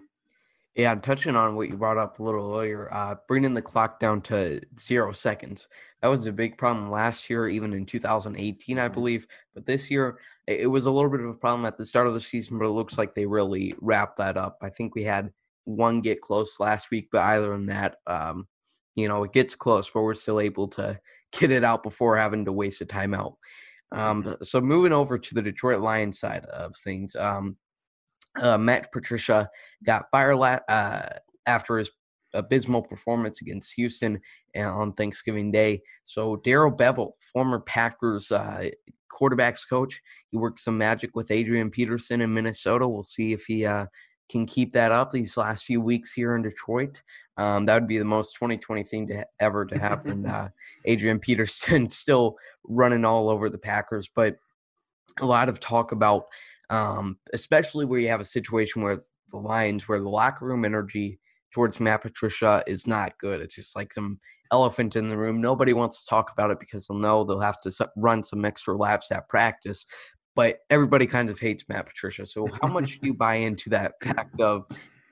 Yeah, 0.76 0.94
touching 0.94 1.34
on 1.34 1.56
what 1.56 1.68
you 1.68 1.76
brought 1.76 1.98
up 1.98 2.20
a 2.20 2.22
little 2.22 2.54
earlier, 2.54 2.92
uh, 2.92 3.16
bringing 3.26 3.54
the 3.54 3.62
clock 3.62 3.98
down 3.98 4.20
to 4.22 4.60
zero 4.78 5.10
seconds. 5.12 5.68
That 6.00 6.08
was 6.08 6.26
a 6.26 6.32
big 6.32 6.56
problem 6.58 6.90
last 6.90 7.28
year, 7.28 7.48
even 7.48 7.72
in 7.72 7.84
2018, 7.84 8.78
I 8.78 8.84
mm-hmm. 8.84 8.94
believe. 8.94 9.26
But 9.52 9.66
this 9.66 9.90
year, 9.90 10.20
it 10.46 10.70
was 10.70 10.86
a 10.86 10.90
little 10.90 11.10
bit 11.10 11.20
of 11.20 11.26
a 11.26 11.34
problem 11.34 11.66
at 11.66 11.76
the 11.76 11.84
start 11.84 12.06
of 12.06 12.14
the 12.14 12.20
season, 12.20 12.58
but 12.58 12.66
it 12.66 12.70
looks 12.70 12.96
like 12.96 13.14
they 13.14 13.26
really 13.26 13.74
wrapped 13.80 14.18
that 14.18 14.36
up. 14.36 14.58
I 14.62 14.70
think 14.70 14.94
we 14.94 15.02
had 15.02 15.32
one 15.64 16.00
get 16.00 16.20
close 16.20 16.60
last 16.60 16.90
week, 16.90 17.08
but 17.10 17.18
other 17.18 17.50
than 17.50 17.66
that, 17.66 17.96
um, 18.06 18.46
you 18.94 19.08
know, 19.08 19.24
it 19.24 19.32
gets 19.32 19.54
close, 19.54 19.90
but 19.90 20.02
we're 20.02 20.14
still 20.14 20.40
able 20.40 20.68
to 20.68 21.00
get 21.32 21.50
it 21.50 21.64
out 21.64 21.82
before 21.82 22.16
having 22.16 22.44
to 22.44 22.52
waste 22.52 22.80
a 22.80 22.86
timeout. 22.86 23.34
Um, 23.92 24.22
mm-hmm. 24.22 24.42
so 24.42 24.60
moving 24.60 24.92
over 24.92 25.18
to 25.18 25.34
the 25.34 25.42
Detroit 25.42 25.80
Lions 25.80 26.20
side 26.20 26.44
of 26.44 26.74
things, 26.76 27.16
um, 27.16 27.56
uh, 28.38 28.58
Matt 28.58 28.92
Patricia 28.92 29.50
got 29.84 30.06
fired 30.10 30.36
la- 30.36 30.60
uh, 30.68 31.08
after 31.46 31.78
his 31.78 31.90
abysmal 32.34 32.82
performance 32.82 33.40
against 33.40 33.74
Houston 33.74 34.20
uh, 34.56 34.60
on 34.60 34.92
Thanksgiving 34.92 35.50
Day. 35.50 35.82
So 36.04 36.36
Darrell 36.36 36.72
Bevell, 36.72 37.12
former 37.32 37.60
Packers 37.60 38.30
uh, 38.30 38.70
quarterbacks 39.10 39.68
coach, 39.68 40.00
he 40.30 40.36
worked 40.36 40.60
some 40.60 40.78
magic 40.78 41.10
with 41.14 41.30
Adrian 41.30 41.70
Peterson 41.70 42.20
in 42.20 42.32
Minnesota. 42.32 42.86
We'll 42.86 43.04
see 43.04 43.32
if 43.32 43.44
he 43.46 43.66
uh, 43.66 43.86
can 44.30 44.46
keep 44.46 44.72
that 44.72 44.92
up 44.92 45.10
these 45.10 45.36
last 45.36 45.64
few 45.64 45.80
weeks 45.80 46.12
here 46.12 46.36
in 46.36 46.42
Detroit. 46.42 47.02
Um, 47.36 47.66
that 47.66 47.74
would 47.74 47.88
be 47.88 47.98
the 47.98 48.04
most 48.04 48.34
2020 48.34 48.84
thing 48.84 49.06
to 49.08 49.26
ever 49.40 49.64
to 49.66 49.78
happen. 49.78 50.26
uh, 50.26 50.50
Adrian 50.84 51.18
Peterson 51.18 51.90
still 51.90 52.36
running 52.64 53.04
all 53.04 53.28
over 53.28 53.50
the 53.50 53.58
Packers, 53.58 54.08
but 54.14 54.36
a 55.20 55.26
lot 55.26 55.48
of 55.48 55.58
talk 55.58 55.92
about 55.92 56.26
um, 56.70 57.18
especially 57.34 57.84
where 57.84 58.00
you 58.00 58.08
have 58.08 58.20
a 58.20 58.24
situation 58.24 58.82
where 58.82 59.02
the 59.30 59.36
Lions, 59.36 59.88
where 59.88 60.00
the 60.00 60.08
locker 60.08 60.46
room 60.46 60.64
energy 60.64 61.18
towards 61.52 61.80
Matt 61.80 62.02
Patricia 62.02 62.62
is 62.66 62.86
not 62.86 63.18
good. 63.18 63.40
It's 63.40 63.56
just 63.56 63.76
like 63.76 63.92
some 63.92 64.18
elephant 64.52 64.96
in 64.96 65.08
the 65.08 65.18
room. 65.18 65.40
Nobody 65.40 65.72
wants 65.72 66.02
to 66.02 66.08
talk 66.08 66.32
about 66.32 66.50
it 66.50 66.60
because 66.60 66.86
they'll 66.86 66.98
know 66.98 67.24
they'll 67.24 67.40
have 67.40 67.60
to 67.62 67.90
run 67.96 68.22
some 68.22 68.44
extra 68.44 68.76
laps 68.76 69.12
at 69.12 69.28
practice. 69.28 69.84
But 70.36 70.60
everybody 70.70 71.06
kind 71.06 71.28
of 71.28 71.38
hates 71.38 71.64
Matt 71.68 71.86
Patricia. 71.86 72.24
So 72.24 72.48
how 72.62 72.68
much 72.68 73.00
do 73.00 73.08
you 73.08 73.14
buy 73.14 73.34
into 73.36 73.68
that 73.70 73.94
fact 74.02 74.40
of 74.40 74.64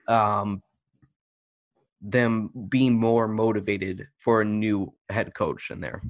um, 0.06 0.62
them 2.00 2.50
being 2.68 2.94
more 2.94 3.26
motivated 3.26 4.06
for 4.18 4.40
a 4.40 4.44
new 4.44 4.92
head 5.10 5.34
coach 5.34 5.70
in 5.70 5.80
there? 5.80 6.02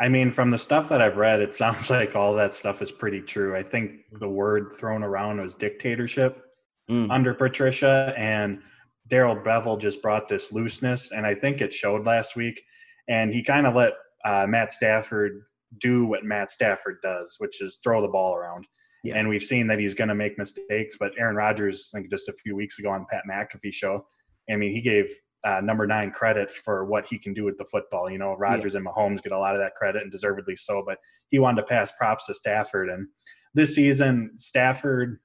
I 0.00 0.08
mean, 0.08 0.30
from 0.30 0.50
the 0.50 0.58
stuff 0.58 0.88
that 0.88 1.02
I've 1.02 1.18
read, 1.18 1.40
it 1.40 1.54
sounds 1.62 1.90
like 1.90 2.16
all 2.16 2.34
that 2.34 2.54
stuff 2.54 2.82
is 2.82 2.90
pretty 2.90 3.20
true. 3.20 3.54
I 3.54 3.62
think 3.62 4.00
the 4.18 4.28
word 4.28 4.72
thrown 4.78 5.02
around 5.02 5.40
was 5.40 5.54
dictatorship 5.54 6.42
mm. 6.90 7.10
under 7.10 7.34
Patricia, 7.34 8.14
and 8.16 8.60
Darrell 9.06 9.36
Bevell 9.36 9.78
just 9.78 10.02
brought 10.02 10.28
this 10.28 10.52
looseness, 10.52 11.12
and 11.12 11.26
I 11.26 11.34
think 11.34 11.60
it 11.60 11.74
showed 11.74 12.06
last 12.06 12.36
week. 12.36 12.60
And 13.08 13.34
he 13.34 13.42
kind 13.42 13.66
of 13.66 13.74
let 13.74 13.94
uh, 14.24 14.46
Matt 14.48 14.72
Stafford 14.72 15.42
do 15.80 16.06
what 16.06 16.24
Matt 16.24 16.50
Stafford 16.50 16.98
does, 17.02 17.36
which 17.38 17.60
is 17.60 17.78
throw 17.82 18.00
the 18.00 18.08
ball 18.08 18.34
around. 18.34 18.66
Yeah. 19.02 19.16
And 19.16 19.28
we've 19.28 19.42
seen 19.42 19.66
that 19.68 19.78
he's 19.78 19.94
going 19.94 20.08
to 20.08 20.14
make 20.14 20.38
mistakes. 20.38 20.96
But 20.98 21.12
Aaron 21.18 21.36
Rodgers, 21.36 21.90
I 21.94 21.98
think 21.98 22.10
just 22.10 22.28
a 22.28 22.34
few 22.34 22.54
weeks 22.54 22.78
ago 22.78 22.90
on 22.90 23.06
Pat 23.10 23.22
McAfee 23.28 23.72
show, 23.72 24.06
I 24.50 24.56
mean, 24.56 24.72
he 24.72 24.80
gave 24.80 25.10
uh, 25.44 25.60
number 25.60 25.86
nine 25.86 26.10
credit 26.10 26.50
for 26.50 26.84
what 26.84 27.06
he 27.08 27.18
can 27.18 27.32
do 27.32 27.44
with 27.44 27.56
the 27.56 27.64
football. 27.64 28.10
You 28.10 28.18
know, 28.18 28.34
Rodgers 28.34 28.74
yeah. 28.74 28.78
and 28.78 28.86
Mahomes 28.86 29.22
get 29.22 29.32
a 29.32 29.38
lot 29.38 29.54
of 29.54 29.60
that 29.60 29.74
credit 29.74 30.02
and 30.02 30.10
deservedly 30.10 30.56
so. 30.56 30.82
But 30.86 30.98
he 31.30 31.38
wanted 31.38 31.62
to 31.62 31.66
pass 31.66 31.92
props 31.92 32.26
to 32.26 32.34
Stafford. 32.34 32.88
And 32.90 33.08
this 33.54 33.74
season, 33.74 34.32
Stafford 34.36 35.20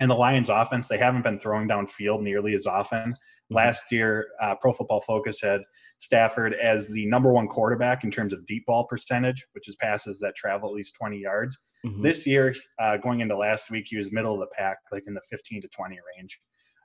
and 0.00 0.10
the 0.10 0.14
Lions 0.14 0.48
offense, 0.48 0.88
they 0.88 0.98
haven't 0.98 1.22
been 1.22 1.38
throwing 1.38 1.68
downfield 1.68 2.20
nearly 2.20 2.54
as 2.54 2.66
often. 2.66 3.12
Mm-hmm. 3.12 3.54
Last 3.54 3.90
year, 3.92 4.28
uh, 4.42 4.54
Pro 4.56 4.72
Football 4.72 5.00
Focus 5.00 5.40
had 5.40 5.60
Stafford 5.98 6.54
as 6.54 6.88
the 6.88 7.06
number 7.06 7.32
one 7.32 7.48
quarterback 7.48 8.04
in 8.04 8.10
terms 8.10 8.32
of 8.32 8.44
deep 8.46 8.66
ball 8.66 8.84
percentage, 8.84 9.46
which 9.52 9.68
is 9.68 9.76
passes 9.76 10.18
that 10.20 10.34
travel 10.34 10.68
at 10.68 10.74
least 10.74 10.94
20 10.94 11.18
yards. 11.18 11.58
Mm-hmm. 11.84 12.02
This 12.02 12.26
year, 12.26 12.54
uh, 12.78 12.96
going 12.96 13.20
into 13.20 13.36
last 13.36 13.70
week, 13.70 13.86
he 13.88 13.96
was 13.96 14.10
middle 14.10 14.34
of 14.34 14.40
the 14.40 14.54
pack, 14.56 14.78
like 14.90 15.04
in 15.06 15.14
the 15.14 15.22
15 15.30 15.62
to 15.62 15.68
20 15.68 15.98
range. 16.16 16.40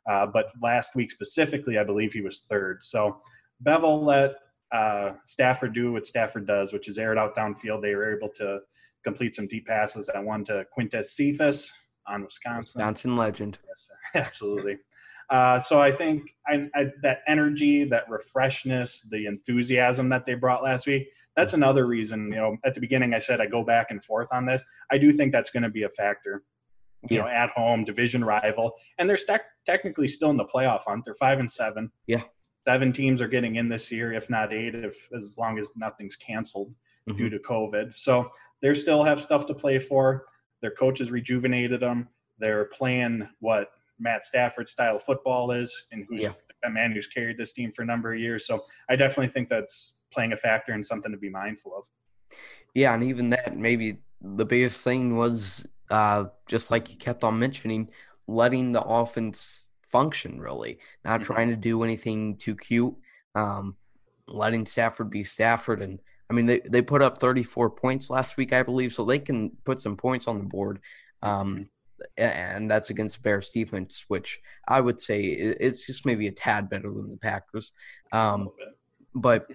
Uh, 0.09 0.25
but 0.25 0.51
last 0.61 0.95
week 0.95 1.11
specifically, 1.11 1.77
I 1.77 1.83
believe 1.83 2.11
he 2.11 2.21
was 2.21 2.41
third. 2.41 2.81
So 2.81 3.21
Bevell 3.63 4.03
let 4.03 4.35
uh, 4.71 5.13
Stafford 5.25 5.73
do 5.73 5.93
what 5.93 6.07
Stafford 6.07 6.47
does, 6.47 6.73
which 6.73 6.87
is 6.87 6.97
air 6.97 7.11
it 7.11 7.17
out 7.17 7.35
downfield. 7.35 7.81
They 7.81 7.93
were 7.93 8.15
able 8.15 8.29
to 8.29 8.59
complete 9.03 9.35
some 9.35 9.47
deep 9.47 9.67
passes. 9.67 10.07
That 10.07 10.23
one 10.23 10.43
to 10.45 10.65
Quintez 10.77 11.05
Cephus 11.05 11.71
on 12.07 12.23
Wisconsin. 12.23 12.79
Wisconsin 12.79 13.17
legend. 13.17 13.59
Yes, 13.67 13.89
absolutely. 14.15 14.77
Uh, 15.29 15.59
so 15.59 15.79
I 15.79 15.91
think 15.91 16.35
I, 16.47 16.67
I, 16.73 16.91
that 17.03 17.19
energy, 17.27 17.83
that 17.83 18.09
refreshness, 18.09 19.07
the 19.11 19.27
enthusiasm 19.27 20.09
that 20.09 20.25
they 20.25 20.33
brought 20.33 20.63
last 20.63 20.87
week, 20.87 21.07
that's 21.35 21.53
another 21.53 21.85
reason, 21.85 22.31
you 22.31 22.37
know, 22.37 22.57
at 22.65 22.73
the 22.73 22.81
beginning 22.81 23.13
I 23.13 23.19
said 23.19 23.39
I 23.39 23.45
go 23.45 23.63
back 23.63 23.91
and 23.91 24.03
forth 24.03 24.29
on 24.31 24.47
this. 24.47 24.65
I 24.89 24.97
do 24.97 25.13
think 25.13 25.31
that's 25.31 25.51
going 25.51 25.61
to 25.63 25.69
be 25.69 25.83
a 25.83 25.89
factor 25.89 26.43
you 27.09 27.17
yeah. 27.17 27.21
know, 27.23 27.27
at 27.27 27.49
home, 27.51 27.85
division 27.85 28.23
rival, 28.23 28.73
and 28.97 29.09
they're 29.09 29.17
st- 29.17 29.41
technically 29.65 30.07
still 30.07 30.29
in 30.29 30.37
the 30.37 30.45
playoff 30.45 30.81
hunt. 30.85 31.03
They're 31.05 31.15
five 31.15 31.39
and 31.39 31.49
seven. 31.49 31.91
Yeah, 32.07 32.23
seven 32.65 32.91
teams 32.91 33.21
are 33.21 33.27
getting 33.27 33.55
in 33.55 33.69
this 33.69 33.91
year, 33.91 34.13
if 34.13 34.29
not 34.29 34.53
eight, 34.53 34.75
if 34.75 35.07
as 35.15 35.37
long 35.37 35.59
as 35.59 35.71
nothing's 35.75 36.15
canceled 36.15 36.73
mm-hmm. 37.07 37.17
due 37.17 37.29
to 37.29 37.39
COVID. 37.39 37.97
So 37.97 38.29
they 38.61 38.73
still 38.73 39.03
have 39.03 39.19
stuff 39.19 39.45
to 39.47 39.53
play 39.53 39.79
for. 39.79 40.25
Their 40.61 40.71
coaches 40.71 41.11
rejuvenated 41.11 41.79
them. 41.79 42.09
They're 42.37 42.65
playing 42.65 43.27
what 43.39 43.69
Matt 43.99 44.25
Stafford 44.25 44.67
style 44.67 44.99
football 44.99 45.51
is, 45.51 45.85
and 45.91 46.05
who's 46.07 46.23
yeah. 46.23 46.33
a 46.63 46.69
man 46.69 46.91
who's 46.91 47.07
carried 47.07 47.37
this 47.37 47.53
team 47.53 47.71
for 47.71 47.83
a 47.83 47.85
number 47.85 48.13
of 48.13 48.19
years. 48.19 48.45
So 48.45 48.65
I 48.89 48.95
definitely 48.95 49.29
think 49.29 49.49
that's 49.49 49.97
playing 50.11 50.33
a 50.33 50.37
factor 50.37 50.73
and 50.73 50.85
something 50.85 51.11
to 51.11 51.17
be 51.17 51.29
mindful 51.29 51.73
of. 51.77 51.85
Yeah, 52.75 52.93
and 52.93 53.03
even 53.03 53.29
that, 53.31 53.57
maybe 53.57 53.97
the 54.21 54.45
biggest 54.45 54.83
thing 54.83 55.17
was 55.17 55.65
uh, 55.89 56.25
just 56.47 56.71
like 56.71 56.89
you 56.89 56.97
kept 56.97 57.23
on 57.23 57.39
mentioning, 57.39 57.89
letting 58.27 58.71
the 58.71 58.81
offense 58.81 59.69
function 59.89 60.39
really, 60.39 60.79
not 61.03 61.21
mm-hmm. 61.21 61.33
trying 61.33 61.49
to 61.49 61.55
do 61.55 61.83
anything 61.83 62.37
too 62.37 62.55
cute, 62.55 62.95
um, 63.35 63.75
letting 64.27 64.65
Stafford 64.65 65.09
be 65.09 65.23
Stafford. 65.23 65.81
And 65.81 65.99
I 66.29 66.33
mean, 66.33 66.45
they, 66.45 66.59
they 66.59 66.81
put 66.81 67.01
up 67.01 67.19
34 67.19 67.71
points 67.71 68.09
last 68.09 68.37
week, 68.37 68.53
I 68.53 68.63
believe, 68.63 68.93
so 68.93 69.03
they 69.03 69.19
can 69.19 69.51
put 69.65 69.81
some 69.81 69.97
points 69.97 70.27
on 70.27 70.37
the 70.37 70.43
board. 70.43 70.79
Um, 71.21 71.67
mm-hmm. 72.17 72.23
and 72.23 72.69
that's 72.69 72.91
against 72.91 73.21
Bears 73.23 73.49
defense, 73.49 74.05
which 74.07 74.39
I 74.67 74.79
would 74.79 75.01
say 75.01 75.23
it's 75.23 75.85
just 75.85 76.05
maybe 76.05 76.27
a 76.27 76.31
tad 76.31 76.69
better 76.69 76.91
than 76.93 77.09
the 77.09 77.17
Packers. 77.17 77.73
Um, 78.11 78.49
but 79.15 79.47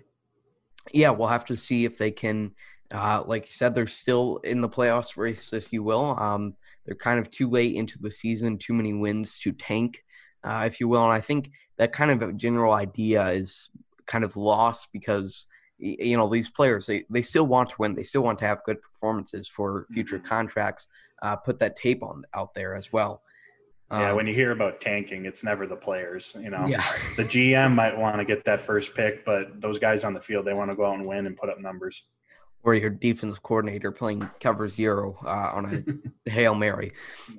yeah, 0.93 1.11
we'll 1.11 1.29
have 1.29 1.47
to 1.47 1.57
see 1.57 1.85
if 1.85 1.97
they 1.97 2.11
can 2.11 2.53
uh, 2.95 3.25
like 3.27 3.47
you 3.47 3.53
said, 3.53 3.75
they're 3.75 3.87
still 3.87 4.39
in 4.45 4.61
the 4.61 4.69
playoffs 4.69 5.17
race, 5.17 5.53
if 5.53 5.73
you 5.73 5.83
will. 5.83 6.17
Um, 6.19 6.55
they're 6.87 6.95
kind 6.95 7.19
of 7.19 7.31
too 7.31 7.51
late 7.51 7.75
into 7.75 7.99
the 7.99 8.11
season, 8.11 8.59
too 8.59 8.73
many 8.73 8.93
wins 8.93 9.39
to 9.41 9.53
tank, 9.53 10.05
uh, 10.45 10.65
if 10.67 10.81
you 10.81 10.87
will. 10.87 11.03
And 11.03 11.13
I 11.13 11.21
think 11.21 11.51
that 11.77 11.93
kind 11.93 12.11
of 12.11 12.23
a 12.23 12.33
general 12.33 12.73
idea 12.73 13.27
is 13.29 13.71
kind 14.07 14.23
of 14.23 14.37
lost 14.37 14.89
because 14.93 15.47
you 15.79 16.17
know 16.17 16.29
these 16.29 16.49
players 16.49 16.87
they, 16.87 17.05
they 17.11 17.23
still 17.23 17.47
want 17.47 17.69
to 17.71 17.77
win 17.79 17.95
they 17.95 18.03
still 18.03 18.23
want 18.23 18.39
to 18.39 18.47
have 18.47 18.63
good 18.65 18.81
performances 18.81 19.49
for 19.49 19.87
future 19.93 20.19
mm-hmm. 20.19 20.27
contracts 20.27 20.89
uh, 21.23 21.35
put 21.35 21.59
that 21.59 21.75
tape 21.75 22.03
on 22.03 22.23
out 22.33 22.55
there 22.55 22.77
as 22.77 22.93
well 22.93 23.23
yeah 23.91 24.11
um, 24.11 24.17
when 24.17 24.27
you 24.27 24.33
hear 24.33 24.53
about 24.53 24.81
tanking 24.81 25.25
it's 25.25 25.43
never 25.43 25.67
the 25.67 25.75
players 25.75 26.37
you 26.41 26.49
know 26.49 26.65
yeah. 26.67 26.85
the 27.17 27.25
gm 27.25 27.75
might 27.75 27.97
want 27.97 28.19
to 28.19 28.25
get 28.25 28.45
that 28.45 28.61
first 28.61 28.95
pick 28.95 29.25
but 29.25 29.61
those 29.61 29.79
guys 29.79 30.05
on 30.05 30.15
the 30.15 30.21
field 30.21 30.45
they 30.45 30.55
want 30.55 30.71
to 30.71 30.77
go 30.77 30.85
out 30.85 30.95
and 30.95 31.07
win 31.07 31.27
and 31.27 31.37
put 31.37 31.49
up 31.51 31.61
numbers 31.61 32.05
or 32.65 32.75
your 32.75 32.91
defensive 32.91 33.43
coordinator 33.43 33.93
playing 33.93 34.29
cover 34.41 34.69
zero 34.69 35.17
uh, 35.25 35.53
on 35.55 35.87
a 36.27 36.31
hail 36.31 36.55
mary. 36.55 36.91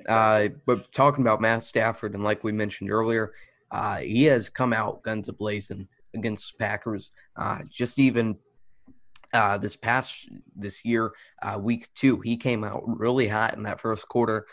Uh, 0.07 0.49
but 0.65 0.91
talking 0.91 1.23
about 1.23 1.41
Matt 1.41 1.63
Stafford, 1.63 2.13
and 2.13 2.23
like 2.23 2.43
we 2.43 2.51
mentioned 2.51 2.91
earlier, 2.91 3.33
uh, 3.71 3.97
he 3.97 4.23
has 4.25 4.49
come 4.49 4.71
out 4.71 5.01
guns 5.03 5.27
ablazing 5.27 5.87
against 6.13 6.57
Packers. 6.59 7.11
Uh, 7.35 7.59
just 7.69 7.97
even 7.97 8.37
uh, 9.33 9.57
this 9.57 9.75
past 9.75 10.29
this 10.55 10.85
year, 10.85 11.11
uh, 11.41 11.57
week 11.59 11.89
two, 11.95 12.21
he 12.21 12.37
came 12.37 12.63
out 12.63 12.83
really 12.85 13.27
hot 13.27 13.55
in 13.55 13.63
that 13.63 13.81
first 13.81 14.07
quarter. 14.07 14.45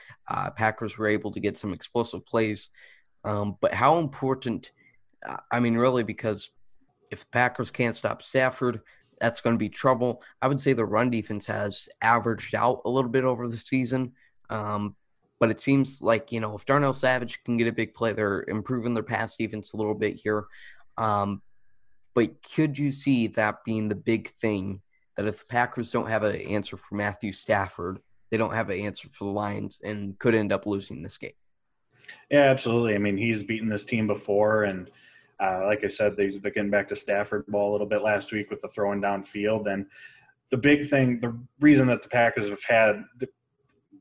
Packers 0.56 0.96
were 0.96 1.06
able 1.06 1.30
to 1.30 1.40
get 1.40 1.58
some 1.58 1.74
explosive 1.74 2.24
plays. 2.24 2.70
Um, 3.24 3.56
but 3.60 3.74
how 3.74 3.98
important? 3.98 4.72
I 5.52 5.60
mean, 5.60 5.76
really, 5.76 6.02
because 6.02 6.50
if 7.10 7.20
the 7.20 7.26
Packers 7.30 7.70
can't 7.70 7.94
stop 7.94 8.22
Stafford, 8.22 8.80
that's 9.22 9.40
going 9.40 9.54
to 9.54 9.58
be 9.58 9.68
trouble. 9.68 10.20
I 10.42 10.48
would 10.48 10.60
say 10.60 10.72
the 10.72 10.84
run 10.84 11.08
defense 11.08 11.46
has 11.46 11.88
averaged 12.02 12.56
out 12.56 12.82
a 12.84 12.90
little 12.90 13.08
bit 13.08 13.22
over 13.22 13.46
the 13.46 13.56
season. 13.56 14.12
Um, 14.50 14.96
but 15.38 15.48
it 15.48 15.60
seems 15.60 16.02
like, 16.02 16.32
you 16.32 16.40
know, 16.40 16.56
if 16.56 16.66
Darnell 16.66 16.92
Savage 16.92 17.42
can 17.44 17.56
get 17.56 17.68
a 17.68 17.72
big 17.72 17.94
play, 17.94 18.12
they're 18.12 18.44
improving 18.48 18.94
their 18.94 19.04
pass 19.04 19.36
defense 19.36 19.72
a 19.72 19.76
little 19.76 19.94
bit 19.94 20.16
here. 20.16 20.46
Um, 20.98 21.40
but 22.14 22.42
could 22.42 22.76
you 22.76 22.90
see 22.90 23.28
that 23.28 23.64
being 23.64 23.88
the 23.88 23.94
big 23.94 24.28
thing 24.28 24.82
that 25.16 25.26
if 25.26 25.38
the 25.38 25.46
Packers 25.46 25.92
don't 25.92 26.08
have 26.08 26.24
an 26.24 26.36
answer 26.36 26.76
for 26.76 26.96
Matthew 26.96 27.32
Stafford, 27.32 28.00
they 28.30 28.36
don't 28.36 28.54
have 28.54 28.70
an 28.70 28.80
answer 28.80 29.08
for 29.08 29.24
the 29.24 29.30
Lions 29.30 29.80
and 29.84 30.18
could 30.18 30.34
end 30.34 30.52
up 30.52 30.66
losing 30.66 31.00
this 31.00 31.16
game? 31.16 31.32
Yeah, 32.28 32.50
absolutely. 32.50 32.96
I 32.96 32.98
mean, 32.98 33.16
he's 33.16 33.44
beaten 33.44 33.68
this 33.68 33.84
team 33.84 34.08
before 34.08 34.64
and– 34.64 34.90
uh, 35.42 35.62
like 35.66 35.82
I 35.82 35.88
said, 35.88 36.16
they've 36.16 36.40
been 36.40 36.52
getting 36.52 36.70
back 36.70 36.86
to 36.88 36.96
Stafford 36.96 37.46
ball 37.48 37.70
a 37.70 37.72
little 37.72 37.86
bit 37.86 38.02
last 38.02 38.32
week 38.32 38.50
with 38.50 38.60
the 38.60 38.68
throwing 38.68 39.00
down 39.00 39.24
field. 39.24 39.66
And 39.66 39.86
the 40.50 40.56
big 40.56 40.88
thing, 40.88 41.18
the 41.20 41.36
reason 41.60 41.88
that 41.88 42.02
the 42.02 42.08
Packers 42.08 42.48
have 42.48 42.62
had 42.62 43.02
the, 43.18 43.28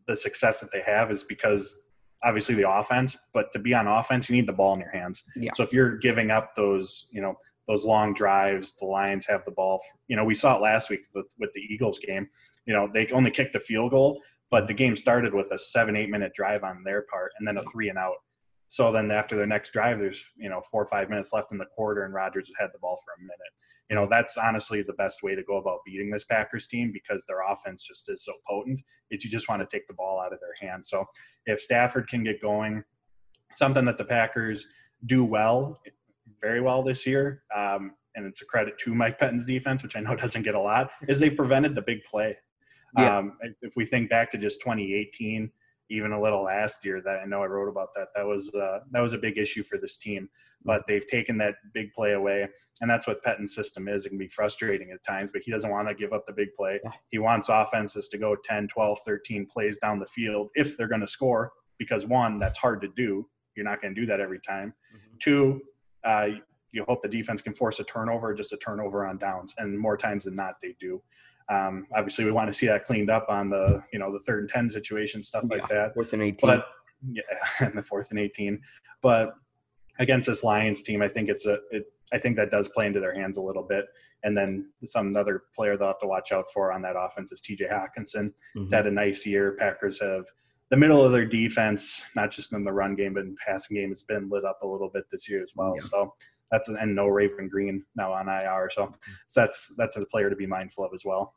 the 0.08 0.16
success 0.16 0.60
that 0.60 0.72
they 0.72 0.82
have 0.82 1.10
is 1.10 1.24
because 1.24 1.76
obviously 2.24 2.54
the 2.54 2.70
offense, 2.70 3.18
but 3.34 3.52
to 3.54 3.60
be 3.60 3.74
on 3.74 3.88
offense, 3.88 4.30
you 4.30 4.36
need 4.36 4.48
the 4.48 4.54
ball 4.54 4.74
in 4.74 4.80
your 4.80 4.92
hands. 4.92 5.24
Yeah. 5.36 5.52
So 5.56 5.64
if 5.64 5.74
you're 5.74 5.98
giving 5.98 6.30
up 6.30 6.56
those, 6.56 7.08
you 7.12 7.22
know, 7.22 7.34
those 7.68 7.86
long 7.86 8.14
drives, 8.14 8.74
the 8.74 8.86
Lions 8.86 9.26
have 9.28 9.44
the 9.46 9.52
ball. 9.52 9.82
You 10.08 10.18
know, 10.18 10.26
we 10.26 10.36
saw 10.36 10.58
it 10.58 10.62
last 10.62 10.90
week 10.90 11.08
with, 11.16 11.28
with 11.40 11.52
the 11.54 11.62
Eagles 11.62 11.98
game. 11.98 12.28
You 12.66 12.74
know, 12.76 12.88
they 12.94 13.08
only 13.08 13.32
kicked 13.32 13.56
a 13.56 13.60
field 13.60 13.92
goal, 13.92 14.22
but 14.52 14.68
the 14.68 14.74
game 14.74 14.96
started 14.96 15.34
with 15.34 15.52
a 15.52 15.58
seven, 15.58 15.96
eight 15.96 16.10
minute 16.10 16.34
drive 16.36 16.64
on 16.64 16.84
their 16.84 17.04
part 17.04 17.32
and 17.40 17.48
then 17.48 17.58
a 17.58 17.64
three 17.64 17.90
and 17.90 17.98
out. 17.98 18.18
So 18.72 18.90
then 18.90 19.12
after 19.12 19.36
their 19.36 19.46
next 19.46 19.74
drive, 19.74 20.00
there's 20.00 20.32
you 20.38 20.50
know 20.50 20.62
four 20.72 20.82
or 20.82 20.86
five 20.86 21.10
minutes 21.10 21.34
left 21.34 21.52
in 21.52 21.58
the 21.58 21.66
quarter, 21.66 22.06
and 22.06 22.14
Rodgers 22.14 22.50
had 22.58 22.70
the 22.74 22.80
ball 22.80 22.98
for 23.04 23.12
a 23.20 23.22
minute. 23.22 23.54
You 23.90 23.98
know 23.98 24.08
that's 24.10 24.38
honestly 24.38 24.82
the 24.82 24.94
best 24.94 25.22
way 25.22 25.36
to 25.36 25.44
go 25.44 25.58
about 25.58 25.80
beating 25.86 26.10
this 26.10 26.24
Packers 26.24 26.68
team 26.68 26.94
because 26.94 27.26
their 27.26 27.42
offense 27.42 27.84
just 27.84 28.10
is 28.10 28.24
so 28.24 28.32
potent. 28.48 28.80
Is 29.12 29.26
you 29.26 29.30
just 29.30 29.50
want 29.50 29.62
to 29.62 29.68
take 29.68 29.88
the 29.88 29.94
ball 29.94 30.22
out 30.22 30.32
of 30.32 30.40
their 30.40 30.70
hands. 30.70 30.88
So 30.90 31.04
if 31.46 31.60
Stafford 31.60 32.08
can 32.08 32.24
get 32.24 32.42
going, 32.42 32.82
something 33.54 33.84
that 33.84 33.98
the 33.98 34.06
Packers 34.06 34.66
do 35.06 35.26
well, 35.26 35.82
very 36.40 36.62
well 36.62 36.82
this 36.82 37.06
year, 37.06 37.44
um, 37.54 37.92
and 38.16 38.26
it's 38.26 38.42
a 38.42 38.46
credit 38.46 38.78
to 38.80 38.96
Mike 38.96 39.20
Pettine's 39.20 39.46
defense, 39.46 39.84
which 39.84 39.98
I 39.98 40.00
know 40.00 40.16
doesn't 40.26 40.44
get 40.44 40.56
a 40.56 40.62
lot, 40.62 40.92
is 41.10 41.20
they've 41.20 41.36
prevented 41.36 41.76
the 41.76 41.82
big 41.82 42.06
play. 42.10 42.38
Yeah. 42.98 43.18
Um, 43.18 43.38
if 43.62 43.76
we 43.76 43.84
think 43.84 44.10
back 44.10 44.32
to 44.32 44.38
just 44.38 44.62
2018 44.62 45.52
even 45.92 46.14
a 46.14 46.22
little 46.22 46.44
last 46.44 46.86
year 46.86 47.02
that 47.02 47.20
I 47.22 47.26
know 47.26 47.44
I 47.44 47.48
wrote 47.48 47.70
about 47.70 47.90
that. 47.96 48.08
That 48.16 48.26
was 48.26 48.50
uh, 48.56 48.80
that 48.92 49.02
was 49.02 49.14
a 49.14 49.18
big 49.18 49.38
issue 49.38 49.62
for 49.62 49.78
this 49.78 49.98
team, 49.98 50.30
but 50.64 50.84
they've 50.88 51.06
taken 51.06 51.38
that 51.40 51.56
big 51.74 51.92
play 51.92 52.14
away, 52.14 52.48
and 52.80 52.90
that's 52.90 53.08
what 53.08 53.22
Pettine's 53.22 53.54
system 53.54 53.88
is. 53.88 54.06
It 54.06 54.10
can 54.10 54.18
be 54.18 54.30
frustrating 54.30 54.92
at 54.92 55.04
times, 55.04 55.32
but 55.32 55.42
he 55.44 55.52
doesn't 55.52 55.70
want 55.70 55.88
to 55.90 55.94
give 55.94 56.14
up 56.14 56.26
the 56.26 56.34
big 56.34 56.54
play. 56.58 56.80
He 57.10 57.20
wants 57.20 57.50
offenses 57.50 58.08
to 58.10 58.18
go 58.18 58.36
10, 58.44 58.70
12, 58.70 59.00
13 59.06 59.46
plays 59.46 59.78
down 59.78 60.00
the 60.00 60.06
field 60.06 60.50
if 60.56 60.78
they're 60.78 60.88
going 60.88 61.02
to 61.02 61.08
score, 61.08 61.52
because 61.78 62.06
one, 62.06 62.40
that's 62.40 62.58
hard 62.58 62.82
to 62.82 62.88
do. 62.96 63.28
You're 63.56 63.66
not 63.66 63.82
going 63.82 63.94
to 63.94 64.00
do 64.00 64.08
that 64.08 64.22
every 64.22 64.40
time. 64.40 64.74
Mm-hmm. 64.96 65.18
Two, 65.20 65.62
uh, 66.06 66.28
you 66.72 66.86
hope 66.88 67.02
the 67.02 67.08
defense 67.08 67.42
can 67.42 67.54
force 67.54 67.80
a 67.80 67.84
turnover, 67.84 68.34
just 68.34 68.54
a 68.54 68.58
turnover 68.58 69.06
on 69.06 69.18
downs, 69.18 69.54
and 69.58 69.78
more 69.78 69.98
times 69.98 70.26
than 70.26 70.36
not, 70.36 70.56
they 70.62 70.76
do. 70.80 71.02
Um, 71.50 71.88
obviously, 71.96 72.26
we 72.26 72.32
want 72.32 72.48
to 72.48 72.54
see 72.54 72.68
that 72.68 72.86
cleaned 72.86 73.10
up 73.10 73.26
on 73.30 73.50
the 73.50 73.84
you 73.92 74.00
know 74.00 74.12
the 74.12 74.20
third 74.20 74.40
and 74.42 74.50
ten 74.50 74.70
situation, 74.70 75.24
stuff 75.24 75.44
like 75.50 75.68
that. 75.70 75.94
Fourth 75.94 76.14
and 76.14 76.22
eighteen. 76.22 76.38
But 76.50 76.68
yeah, 77.12 77.22
and 77.60 77.78
the 77.78 77.84
fourth 77.84 78.12
and 78.12 78.20
eighteen. 78.20 78.62
But 79.02 79.36
against 80.00 80.28
this 80.28 80.44
Lions 80.44 80.82
team, 80.82 81.02
I 81.02 81.08
think 81.08 81.30
it's 81.30 81.46
a 81.46 81.58
it, 81.72 81.86
I 82.14 82.18
think 82.18 82.36
that 82.38 82.52
does 82.52 82.70
play 82.70 82.88
into 82.88 83.00
their 83.00 83.14
hands 83.14 83.38
a 83.38 83.42
little 83.42 83.64
bit. 83.64 83.86
And 84.24 84.38
then 84.38 84.70
some 84.86 85.08
another 85.08 85.44
player 85.56 85.76
they'll 85.78 85.88
have 85.88 86.00
to 86.00 86.08
watch 86.08 86.32
out 86.32 86.46
for 86.54 86.72
on 86.72 86.82
that 86.84 86.96
offense 86.96 87.32
is 87.32 87.42
T.J. 87.42 87.66
Hockenson. 87.66 88.32
He's 88.54 88.70
Mhm. 88.70 88.76
had 88.76 88.86
a 88.88 88.92
nice 88.92 89.26
year. 89.26 89.54
Packers 89.58 90.00
have 90.00 90.26
the 90.70 90.78
middle 90.78 91.04
of 91.04 91.12
their 91.12 91.26
defense, 91.26 92.04
not 92.16 92.30
just 92.32 92.54
in 92.54 92.64
the 92.64 92.72
run 92.72 92.96
game, 92.96 93.14
but 93.16 93.24
in 93.24 93.36
passing 93.46 93.76
game, 93.78 93.90
has 93.90 94.04
been 94.04 94.30
lit 94.30 94.46
up 94.46 94.60
a 94.62 94.68
little 94.68 94.90
bit 94.90 95.06
this 95.10 95.28
year 95.28 95.42
as 95.42 95.54
well. 95.56 95.74
Yeah. 95.76 95.84
So 95.86 96.14
that's 96.52 96.68
an, 96.68 96.78
and 96.80 96.96
no 96.96 97.08
Raven 97.08 97.48
Greene 97.48 97.84
now 97.96 98.12
on 98.14 98.28
IR. 98.28 98.70
So, 98.72 98.94
so 99.28 99.42
that's 99.42 99.72
that's 99.78 99.98
a 99.98 100.06
player 100.06 100.30
to 100.30 100.36
be 100.36 100.46
mindful 100.46 100.86
of 100.86 100.92
as 100.94 101.04
well. 101.06 101.34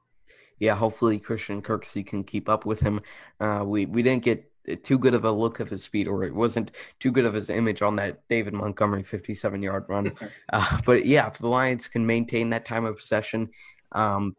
yeah, 0.58 0.74
hopefully 0.74 1.18
Christian 1.18 1.62
Kirksey 1.62 2.06
can 2.06 2.24
keep 2.24 2.48
up 2.48 2.66
with 2.66 2.80
him. 2.80 3.00
Uh, 3.40 3.64
we 3.66 3.86
we 3.86 4.02
didn't 4.02 4.24
get 4.24 4.50
too 4.82 4.98
good 4.98 5.14
of 5.14 5.24
a 5.24 5.30
look 5.30 5.60
of 5.60 5.68
his 5.68 5.82
speed, 5.82 6.08
or 6.08 6.24
it 6.24 6.34
wasn't 6.34 6.70
too 6.98 7.12
good 7.12 7.24
of 7.24 7.34
his 7.34 7.50
image 7.50 7.82
on 7.82 7.96
that 7.96 8.22
David 8.28 8.54
Montgomery 8.54 9.02
57 9.02 9.62
yard 9.62 9.84
run. 9.88 10.12
Uh, 10.52 10.78
but 10.84 11.04
yeah, 11.04 11.26
if 11.26 11.38
the 11.38 11.48
Lions 11.48 11.88
can 11.88 12.06
maintain 12.06 12.50
that 12.50 12.64
time 12.64 12.84
of 12.84 12.96
possession, 12.96 13.48
um, 13.92 14.36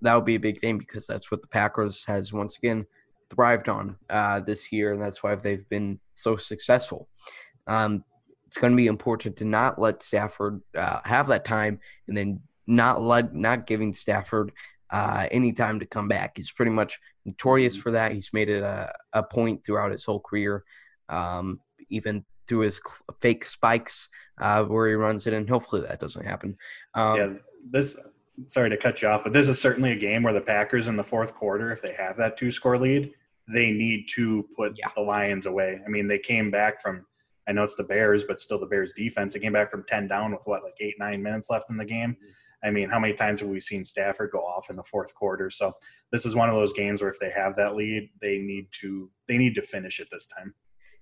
that 0.00 0.14
would 0.14 0.24
be 0.24 0.36
a 0.36 0.40
big 0.40 0.60
thing 0.60 0.78
because 0.78 1.06
that's 1.06 1.30
what 1.30 1.40
the 1.40 1.48
Packers 1.48 2.04
has 2.06 2.32
once 2.32 2.56
again 2.56 2.86
thrived 3.30 3.68
on 3.68 3.96
uh, 4.10 4.40
this 4.40 4.70
year, 4.70 4.92
and 4.92 5.02
that's 5.02 5.22
why 5.22 5.34
they've 5.34 5.68
been 5.68 5.98
so 6.14 6.36
successful. 6.36 7.08
Um, 7.66 8.04
it's 8.54 8.60
going 8.60 8.72
to 8.72 8.76
be 8.76 8.86
important 8.86 9.36
to 9.38 9.44
not 9.44 9.80
let 9.80 10.04
Stafford 10.04 10.62
uh, 10.78 11.00
have 11.02 11.26
that 11.26 11.44
time, 11.44 11.80
and 12.06 12.16
then 12.16 12.40
not 12.68 13.02
let 13.02 13.34
not 13.34 13.66
giving 13.66 13.92
Stafford 13.92 14.52
uh, 14.90 15.26
any 15.32 15.52
time 15.52 15.80
to 15.80 15.86
come 15.86 16.06
back. 16.06 16.36
He's 16.36 16.52
pretty 16.52 16.70
much 16.70 17.00
notorious 17.24 17.74
for 17.74 17.90
that. 17.90 18.12
He's 18.12 18.32
made 18.32 18.48
it 18.48 18.62
a, 18.62 18.92
a 19.12 19.24
point 19.24 19.66
throughout 19.66 19.90
his 19.90 20.04
whole 20.04 20.20
career, 20.20 20.62
um, 21.08 21.58
even 21.88 22.24
through 22.46 22.60
his 22.60 22.80
fake 23.20 23.44
spikes 23.44 24.08
uh, 24.40 24.62
where 24.62 24.88
he 24.88 24.94
runs 24.94 25.26
it, 25.26 25.34
and 25.34 25.48
hopefully 25.50 25.82
that 25.82 25.98
doesn't 25.98 26.24
happen. 26.24 26.56
Um, 26.94 27.16
yeah, 27.16 27.28
this. 27.68 27.98
Sorry 28.50 28.70
to 28.70 28.76
cut 28.76 29.02
you 29.02 29.08
off, 29.08 29.24
but 29.24 29.32
this 29.32 29.48
is 29.48 29.60
certainly 29.60 29.90
a 29.90 29.96
game 29.96 30.22
where 30.22 30.32
the 30.32 30.40
Packers 30.40 30.86
in 30.86 30.94
the 30.94 31.02
fourth 31.02 31.34
quarter, 31.34 31.72
if 31.72 31.82
they 31.82 31.94
have 31.94 32.16
that 32.18 32.36
two 32.36 32.52
score 32.52 32.78
lead, 32.78 33.12
they 33.52 33.72
need 33.72 34.08
to 34.10 34.48
put 34.56 34.76
Yeah. 34.78 34.90
the 34.94 35.02
Lions 35.02 35.46
away. 35.46 35.80
I 35.84 35.88
mean, 35.88 36.06
they 36.06 36.20
came 36.20 36.52
back 36.52 36.80
from. 36.80 37.04
I 37.46 37.52
know 37.52 37.62
it's 37.62 37.74
the 37.76 37.84
Bears, 37.84 38.24
but 38.24 38.40
still 38.40 38.58
the 38.58 38.66
Bears 38.66 38.92
defense. 38.92 39.34
They 39.34 39.40
came 39.40 39.52
back 39.52 39.70
from 39.70 39.84
ten 39.84 40.08
down 40.08 40.32
with 40.32 40.42
what, 40.46 40.62
like 40.62 40.74
eight, 40.80 40.94
nine 40.98 41.22
minutes 41.22 41.50
left 41.50 41.70
in 41.70 41.76
the 41.76 41.84
game. 41.84 42.16
I 42.62 42.70
mean, 42.70 42.88
how 42.88 42.98
many 42.98 43.12
times 43.12 43.40
have 43.40 43.50
we 43.50 43.60
seen 43.60 43.84
Stafford 43.84 44.30
go 44.32 44.38
off 44.38 44.70
in 44.70 44.76
the 44.76 44.82
fourth 44.82 45.14
quarter? 45.14 45.50
So 45.50 45.74
this 46.10 46.24
is 46.24 46.34
one 46.34 46.48
of 46.48 46.54
those 46.54 46.72
games 46.72 47.02
where 47.02 47.10
if 47.10 47.18
they 47.20 47.30
have 47.30 47.56
that 47.56 47.76
lead, 47.76 48.08
they 48.22 48.38
need 48.38 48.68
to 48.80 49.10
they 49.28 49.36
need 49.36 49.54
to 49.56 49.62
finish 49.62 50.00
it 50.00 50.08
this 50.10 50.26
time. 50.26 50.54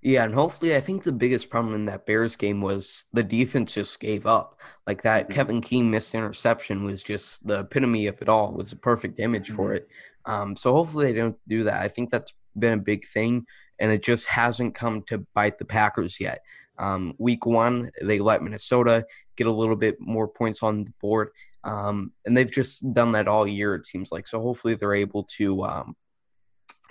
Yeah, 0.05 0.25
and 0.25 0.35
hopefully, 0.35 0.75
I 0.75 0.81
think 0.81 1.05
the 1.05 1.13
biggest 1.13 1.49
problem 1.49 1.77
in 1.77 1.85
that 1.85 2.07
Bears 2.07 2.35
game 2.35 2.61
was 2.61 3.05
the 3.13 3.23
defense 3.23 3.75
just 3.75 4.01
gave 4.01 4.27
up. 4.27 4.61
Like 4.85 5.03
that 5.03 5.29
Mhm. 5.29 5.33
Kevin 5.35 5.61
King 5.61 5.93
missed 5.93 6.17
interception 6.17 6.83
was 6.83 7.05
just 7.05 7.47
the 7.47 7.61
epitome 7.61 8.09
of 8.09 8.21
it 8.21 8.29
all. 8.29 8.51
It 8.51 8.57
was 8.57 8.73
a 8.73 8.77
perfect 8.77 9.21
image 9.21 9.51
for 9.51 9.71
Mhm. 9.71 9.77
it. 9.77 9.89
Um, 10.25 10.57
so 10.57 10.73
hopefully 10.73 11.13
they 11.13 11.19
don't 11.21 11.39
do 11.47 11.63
that. 11.65 11.81
I 11.81 11.87
think 11.87 12.11
that's 12.11 12.35
been 12.59 12.73
a 12.73 12.83
big 12.83 13.07
thing, 13.07 13.47
and 13.83 13.91
it 13.91 14.03
just 14.03 14.29
hasn't 14.29 14.77
come 14.77 15.03
to 15.03 15.27
bite 15.35 15.59
the 15.59 15.65
Packers 15.65 16.21
yet. 16.21 16.41
Um, 16.79 17.15
week 17.19 17.45
one, 17.45 17.91
they 18.01 18.21
let 18.21 18.41
Minnesota 18.41 19.05
get 19.37 19.49
a 19.49 19.53
little 19.53 19.75
bit 19.75 20.01
more 20.01 20.29
points 20.29 20.63
on 20.63 20.85
the 20.85 20.93
board, 21.01 21.31
um, 21.65 22.13
and 22.25 22.37
they've 22.37 22.51
just 22.51 22.95
done 22.95 23.11
that 23.13 23.27
all 23.27 23.47
year. 23.47 23.75
It 23.75 23.87
seems 23.87 24.13
like 24.13 24.29
so. 24.29 24.41
Hopefully 24.41 24.77
they're 24.77 24.95
able 24.95 25.25
to, 25.37 25.65
um, 25.65 25.97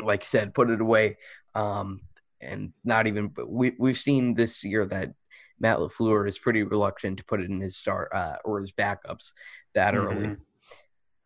like 0.03 0.21
I 0.21 0.25
said, 0.25 0.53
put 0.53 0.69
it 0.69 0.81
away. 0.81 1.17
Um, 1.55 2.01
and 2.41 2.74
not 2.83 3.07
even 3.07 3.27
but 3.29 3.50
we 3.50 3.74
we've 3.77 3.98
seen 3.98 4.33
this 4.33 4.63
year 4.63 4.86
that 4.88 5.13
Matt 5.60 5.77
LaFleur 5.77 6.27
is 6.27 6.39
pretty 6.39 6.63
reluctant 6.63 7.18
to 7.18 7.24
put 7.24 7.39
it 7.39 7.50
in 7.50 7.61
his 7.61 7.77
start 7.77 8.09
uh, 8.13 8.37
or 8.44 8.59
his 8.59 8.72
backups 8.72 9.31
that 9.75 9.96
early. 9.96 10.27
Mhm. 10.27 10.37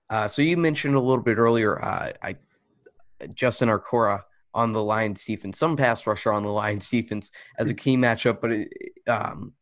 Uh, 0.10 0.28
so 0.28 0.42
you 0.42 0.58
mentioned 0.58 0.96
a 0.96 1.00
little 1.00 1.24
bit 1.24 1.38
earlier, 1.38 1.84
uh, 1.84 2.12
I 2.22 2.36
Justin 3.34 3.70
Okwara 3.70 4.24
on 4.56 4.72
the 4.74 4.82
Lions 4.82 5.24
defense, 5.26 5.60
some 5.60 5.76
pass 5.76 6.08
rusher 6.08 6.32
on 6.32 6.44
the 6.44 6.50
Lions 6.50 6.90
defense 6.90 7.30
as 7.60 7.70
a 7.70 7.74
key 7.74 7.98
matchup, 7.98 8.40
but 8.42 8.52
it, 8.52 8.74
um, 9.08 9.54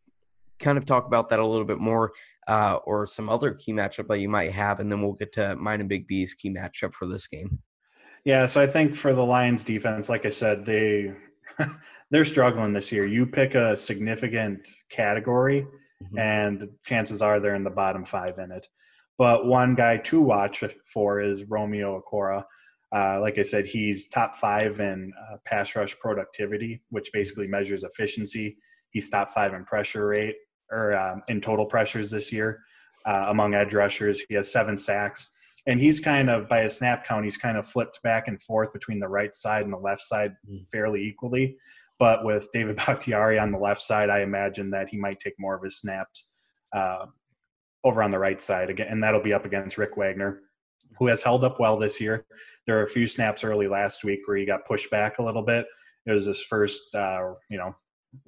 kind 0.59 0.77
of 0.77 0.85
talk 0.85 1.05
about 1.07 1.27
that 1.29 1.39
a 1.39 1.45
little 1.45 1.65
bit 1.65 1.79
more, 1.79 2.11
uh, 2.47 2.77
or 2.85 3.05
some 3.07 3.27
other 3.27 3.53
key 3.53 3.73
matchup 3.73 4.07
that 4.07 4.19
you 4.19 4.29
might 4.29 4.51
have, 4.51 4.79
and 4.79 4.89
then 4.91 5.01
we'll 5.01 5.13
get 5.13 5.33
to 5.33 5.55
mine 5.57 5.79
and 5.81 5.89
Big 5.89 6.07
B's 6.07 6.33
key 6.35 6.49
matchup 6.49 6.93
for 6.93 7.07
this 7.07 7.27
game. 7.27 7.59
Yeah, 8.23 8.45
so 8.45 8.61
I 8.61 8.67
think 8.67 8.95
for 8.95 9.13
the 9.13 9.25
Lions 9.25 9.63
defense, 9.63 10.07
like 10.07 10.25
I 10.25 10.29
said, 10.29 10.63
they 10.65 11.13
they're 12.11 12.23
struggling 12.25 12.71
this 12.73 12.91
year. 12.91 13.05
You 13.05 13.25
pick 13.25 13.55
a 13.55 13.75
significant 13.75 14.67
category 14.89 15.67
Mhm. 16.03 16.19
and 16.19 16.69
chances 16.85 17.21
are 17.21 17.39
they're 17.39 17.55
in 17.55 17.63
the 17.63 17.69
bottom 17.69 18.03
five 18.05 18.37
in 18.37 18.51
it. 18.51 18.67
But 19.17 19.45
one 19.45 19.73
guy 19.75 19.97
to 19.97 20.21
watch 20.21 20.63
for 20.85 21.21
is 21.21 21.43
Romeo 21.45 22.01
Okwara. 22.01 22.43
Uh, 22.95 23.19
like 23.19 23.37
I 23.39 23.41
said, 23.43 23.65
he's 23.65 24.07
top 24.07 24.35
five 24.35 24.79
in 24.79 25.11
uh, 25.19 25.37
pass 25.45 25.75
rush 25.75 25.97
productivity, 25.99 26.81
which 26.89 27.11
basically 27.11 27.47
measures 27.47 27.83
efficiency. 27.83 28.57
He's 28.91 29.09
top 29.09 29.31
five 29.31 29.53
in 29.53 29.65
pressure 29.65 30.07
rate 30.07 30.35
or 30.71 30.95
um, 30.95 31.21
in 31.27 31.41
total 31.41 31.65
pressures 31.65 32.11
this 32.11 32.31
year 32.31 32.59
uh, 33.05 33.25
among 33.29 33.53
edge 33.55 33.73
rushers. 33.73 34.23
He 34.29 34.35
has 34.35 34.51
seven 34.51 34.77
sacks. 34.77 35.29
And 35.65 35.79
he's 35.79 35.99
kind 35.99 36.29
of, 36.29 36.49
by 36.49 36.61
his 36.63 36.75
snap 36.75 37.05
count, 37.05 37.23
he's 37.25 37.37
kind 37.37 37.57
of 37.57 37.65
flipped 37.65 38.01
back 38.03 38.27
and 38.27 38.41
forth 38.41 38.73
between 38.73 38.99
the 38.99 39.07
right 39.07 39.33
side 39.33 39.63
and 39.63 39.73
the 39.73 39.77
left 39.77 40.01
side 40.01 40.35
Mm. 40.49 40.65
fairly 40.71 41.01
equally. 41.03 41.57
But 41.99 42.25
with 42.25 42.51
David 42.51 42.75
Bakhtiari 42.85 43.39
on 43.39 43.51
the 43.51 43.57
left 43.57 43.81
side, 43.81 44.09
I 44.09 44.21
imagine 44.21 44.69
that 44.71 44.89
he 44.89 44.97
might 44.97 45.19
take 45.19 45.35
more 45.39 45.55
of 45.55 45.63
his 45.63 45.79
snaps 45.79 46.27
uh, 46.75 47.05
over 47.83 48.03
on 48.03 48.11
the 48.11 48.19
right 48.19 48.41
side 48.41 48.69
again, 48.69 48.87
and 48.89 49.01
that'll 49.03 49.21
be 49.23 49.33
up 49.33 49.45
against 49.45 49.77
Rick 49.77 49.95
Wagner, 49.97 50.41
who 50.97 51.07
has 51.07 51.21
held 51.21 51.43
up 51.43 51.59
well 51.59 51.77
this 51.77 51.99
year. 51.99 52.25
There 52.65 52.75
were 52.75 52.83
a 52.83 52.89
few 52.89 53.07
snaps 53.07 53.43
early 53.43 53.67
last 53.67 54.03
week 54.03 54.27
where 54.27 54.37
he 54.37 54.45
got 54.45 54.65
pushed 54.65 54.89
back 54.89 55.19
a 55.19 55.23
little 55.23 55.41
bit. 55.41 55.65
It 56.05 56.11
was 56.11 56.25
his 56.25 56.41
first, 56.41 56.95
uh, 56.95 57.33
you 57.49 57.57
know, 57.57 57.75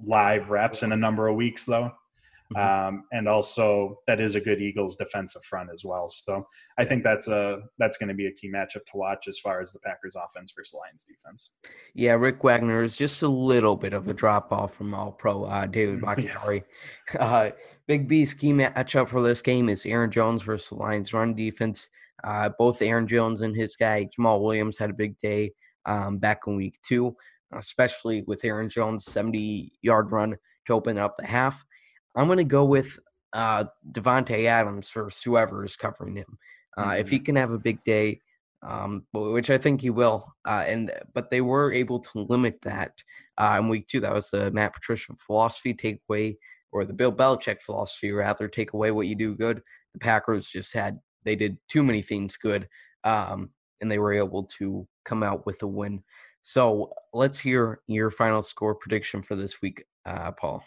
live 0.04 0.50
reps 0.50 0.84
in 0.84 0.92
a 0.92 0.98
number 0.98 1.28
of 1.28 1.36
weeks, 1.36 1.66
though. 1.66 1.92
Mhm. 2.54 2.88
Um, 2.90 3.04
and 3.12 3.28
also, 3.28 4.00
that 4.06 4.22
is 4.22 4.36
a 4.36 4.40
good 4.40 4.62
Eagles 4.62 4.96
defensive 4.96 5.44
front 5.44 5.70
as 5.74 5.84
well. 5.84 6.10
So 6.10 6.46
I 6.78 6.86
think 6.86 7.02
that's 7.02 7.28
a 7.28 7.62
that's 7.80 7.98
going 7.98 8.10
to 8.10 8.14
be 8.14 8.28
a 8.28 8.32
key 8.32 8.52
matchup 8.52 8.86
to 8.86 8.98
watch 8.98 9.28
as 9.28 9.40
far 9.40 9.62
as 9.62 9.72
the 9.72 9.80
Packers 9.80 10.16
offense 10.16 10.54
versus 10.56 10.76
Lions 10.80 11.06
defense. 11.06 11.52
Yeah, 11.96 12.14
Rick 12.14 12.44
Wagner 12.44 12.84
is 12.84 12.98
just 12.98 13.24
a 13.24 13.28
little 13.28 13.76
bit 13.76 13.94
of 13.94 14.08
a 14.08 14.14
drop 14.14 14.52
off 14.52 14.76
from 14.76 14.94
All 14.94 15.12
Pro 15.12 15.46
uh, 15.46 15.66
David 15.66 16.02
Mm, 16.02 16.18
yes. 16.24 16.34
Bakhtiari. 16.34 16.64
Uh, 17.20 17.50
Big 17.88 18.08
B's 18.08 18.34
key 18.34 18.52
matchup 18.54 19.08
for 19.08 19.22
this 19.22 19.42
game 19.42 19.70
is 19.70 19.86
Aaron 19.86 20.12
Jones 20.12 20.42
versus 20.44 20.70
the 20.70 20.76
Lions 20.76 21.14
run 21.14 21.34
defense. 21.36 21.90
Uh, 22.24 22.50
both 22.58 22.82
Aaron 22.82 23.08
Jones 23.08 23.42
and 23.42 23.56
his 23.56 23.76
guy 23.76 24.08
Jamaal 24.18 24.42
Williams 24.42 24.78
had 24.78 24.90
a 24.90 24.94
big 24.94 25.18
day 25.20 25.52
um, 25.86 26.18
back 26.18 26.42
in 26.48 26.56
week 26.56 26.80
two, 26.88 27.16
especially 27.54 28.24
with 28.28 28.44
Aaron 28.46 28.70
Jones' 28.70 29.06
70 29.06 29.72
yard 29.82 30.12
run 30.12 30.36
to 30.66 30.74
open 30.74 30.98
up 30.98 31.16
the 31.18 31.26
half. 31.26 31.64
I'm 32.16 32.28
going 32.28 32.38
to 32.38 32.44
go 32.44 32.66
with 32.66 32.98
uh, 33.34 33.66
Davante 33.92 34.46
Adams 34.46 34.90
versus 34.90 35.22
whoever 35.22 35.66
is 35.66 35.76
covering 35.76 36.16
him. 36.16 36.38
Uh, 36.78 36.96
If 36.98 37.10
he 37.10 37.20
can 37.20 37.36
have 37.36 37.52
a 37.52 37.60
big 37.60 37.84
day, 37.84 38.20
um, 38.66 39.06
which 39.14 39.50
I 39.50 39.58
think 39.58 39.82
he 39.82 39.90
will. 39.90 40.34
Uh, 40.46 40.64
and 40.68 40.92
but 41.14 41.30
they 41.30 41.42
were 41.42 41.72
able 41.72 42.00
to 42.00 42.20
limit 42.22 42.60
that 42.64 43.04
uh, 43.38 43.58
in 43.60 43.70
week 43.70 43.88
two. 43.88 44.00
That 44.00 44.14
was 44.14 44.30
the 44.30 44.52
Matt 44.52 44.74
Patricia 44.74 45.14
philosophy 45.18 45.74
takeaway, 45.74 46.38
or 46.72 46.86
the 46.86 46.94
Bill 46.94 47.12
Belichick 47.12 47.62
philosophy 47.62 48.12
rather, 48.12 48.48
take 48.48 48.74
away 48.74 48.92
what 48.92 49.08
you 49.08 49.16
do 49.16 49.36
good. 49.36 49.62
The 49.94 50.00
Packers 50.00 50.50
just 50.50 50.74
had 50.74 51.00
they 51.24 51.36
did 51.36 51.58
too 51.70 51.84
many 51.84 52.02
things 52.02 52.38
good, 52.38 52.68
um, 53.04 53.52
and 53.82 53.92
they 53.92 54.00
were 54.00 54.14
able 54.14 54.44
to 54.60 54.88
come 55.06 55.24
out 55.24 55.46
with 55.46 55.62
a 55.64 55.68
win. 55.68 56.04
So 56.42 56.94
let's 57.14 57.40
hear 57.40 57.82
your 57.88 58.12
final 58.12 58.44
score 58.44 58.76
prediction 58.76 59.24
for 59.24 59.36
this 59.36 59.62
week, 59.62 59.86
uh, 60.06 60.32
Paul. 60.32 60.64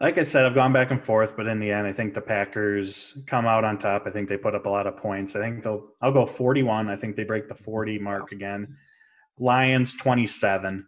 Like 0.00 0.16
I 0.16 0.22
said, 0.22 0.46
I've 0.46 0.54
gone 0.54 0.72
back 0.72 0.90
and 0.90 1.04
forth, 1.04 1.36
but 1.36 1.46
in 1.46 1.60
the 1.60 1.70
end, 1.70 1.86
I 1.86 1.92
think 1.92 2.14
the 2.14 2.22
Packers 2.22 3.18
come 3.26 3.44
out 3.46 3.64
on 3.64 3.78
top. 3.78 4.04
I 4.06 4.10
think 4.10 4.30
they 4.30 4.38
put 4.38 4.54
up 4.54 4.64
a 4.64 4.70
lot 4.70 4.86
of 4.86 4.96
points. 4.96 5.36
I 5.36 5.40
think 5.40 5.62
they'll. 5.62 5.88
I'll 6.00 6.12
go 6.12 6.24
41. 6.24 6.88
I 6.88 6.96
think 6.96 7.16
they 7.16 7.24
break 7.24 7.48
the 7.48 7.54
40 7.54 7.98
mark 7.98 8.32
again. 8.32 8.76
Lions 9.38 9.94
27. 9.98 10.86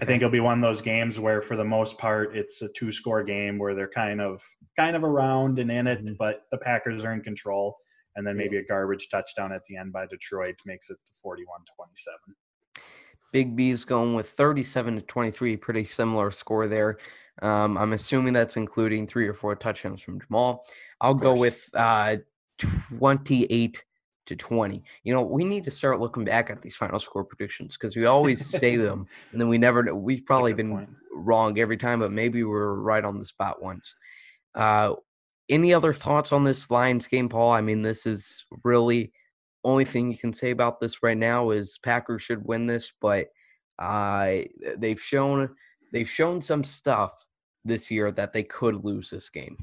I 0.00 0.04
think 0.04 0.20
it'll 0.20 0.30
be 0.30 0.40
one 0.40 0.58
of 0.58 0.62
those 0.62 0.82
games 0.82 1.18
where, 1.18 1.40
for 1.40 1.56
the 1.56 1.64
most 1.64 1.96
part, 1.96 2.36
it's 2.36 2.60
a 2.60 2.68
two-score 2.68 3.22
game 3.22 3.58
where 3.58 3.74
they're 3.74 3.88
kind 3.88 4.20
of 4.20 4.42
kind 4.76 4.94
of 4.94 5.04
around 5.04 5.58
and 5.58 5.70
in 5.70 5.86
it, 5.86 6.04
Mhm. 6.04 6.18
but 6.18 6.42
the 6.50 6.58
Packers 6.58 7.04
are 7.06 7.12
in 7.12 7.22
control. 7.22 7.78
And 8.16 8.26
then 8.26 8.36
maybe 8.36 8.56
a 8.58 8.64
garbage 8.64 9.08
touchdown 9.10 9.52
at 9.52 9.64
the 9.66 9.76
end 9.76 9.92
by 9.92 10.04
Detroit 10.06 10.56
makes 10.66 10.90
it 10.90 10.98
to 11.06 11.12
41-27. 11.22 12.34
Big 13.32 13.54
B's 13.54 13.84
going 13.84 14.14
with 14.14 14.28
37 14.30 14.96
to 14.96 15.02
23, 15.02 15.56
pretty 15.56 15.84
similar 15.84 16.30
score 16.32 16.66
there. 16.66 16.98
Um, 17.42 17.78
I'm 17.78 17.92
assuming 17.92 18.32
that's 18.32 18.56
including 18.56 19.06
three 19.06 19.28
or 19.28 19.34
four 19.34 19.54
touchdowns 19.54 20.02
from 20.02 20.20
Jamaal. 20.20 20.60
I'll 21.00 21.14
go 21.14 21.34
with 21.34 21.68
uh, 21.74 22.16
28 22.58 23.84
to 24.28 24.36
20. 24.36 24.84
You 25.04 25.14
know, 25.14 25.22
we 25.22 25.44
need 25.44 25.64
to 25.64 25.70
start 25.70 26.00
looking 26.00 26.24
back 26.24 26.50
at 26.50 26.62
these 26.62 26.76
final 26.76 27.00
score 27.00 27.24
predictions 27.24 27.76
because 27.76 27.96
we 27.96 28.06
always 28.06 28.44
say 28.44 28.76
them 28.76 29.06
and 29.32 29.40
then 29.40 29.48
we 29.48 29.58
never 29.58 29.94
we've 29.94 30.24
probably 30.24 30.52
been 30.52 30.70
point. 30.70 30.90
wrong 31.12 31.58
every 31.58 31.76
time, 31.76 32.00
but 32.00 32.12
maybe 32.12 32.44
we're 32.44 32.74
right 32.74 33.04
on 33.04 33.18
the 33.18 33.24
spot 33.24 33.60
once. 33.60 33.96
Uh 34.54 34.94
any 35.48 35.72
other 35.72 35.94
thoughts 35.94 36.30
on 36.30 36.44
this 36.44 36.70
Lions 36.70 37.06
game, 37.06 37.30
Paul? 37.30 37.50
I 37.50 37.62
mean, 37.62 37.80
this 37.80 38.04
is 38.04 38.44
really 38.64 39.12
only 39.64 39.86
thing 39.86 40.12
you 40.12 40.18
can 40.18 40.34
say 40.34 40.50
about 40.50 40.78
this 40.78 41.02
right 41.02 41.16
now 41.16 41.50
is 41.50 41.78
Packers 41.78 42.20
should 42.22 42.44
win 42.44 42.66
this, 42.66 42.92
but 43.00 43.28
uh 43.78 44.42
they've 44.76 45.00
shown 45.00 45.48
they've 45.92 46.08
shown 46.08 46.42
some 46.42 46.64
stuff 46.64 47.24
this 47.68 47.90
year 47.90 48.10
that 48.12 48.32
they 48.32 48.42
could 48.42 48.84
lose 48.84 49.10
this 49.10 49.30
game. 49.30 49.56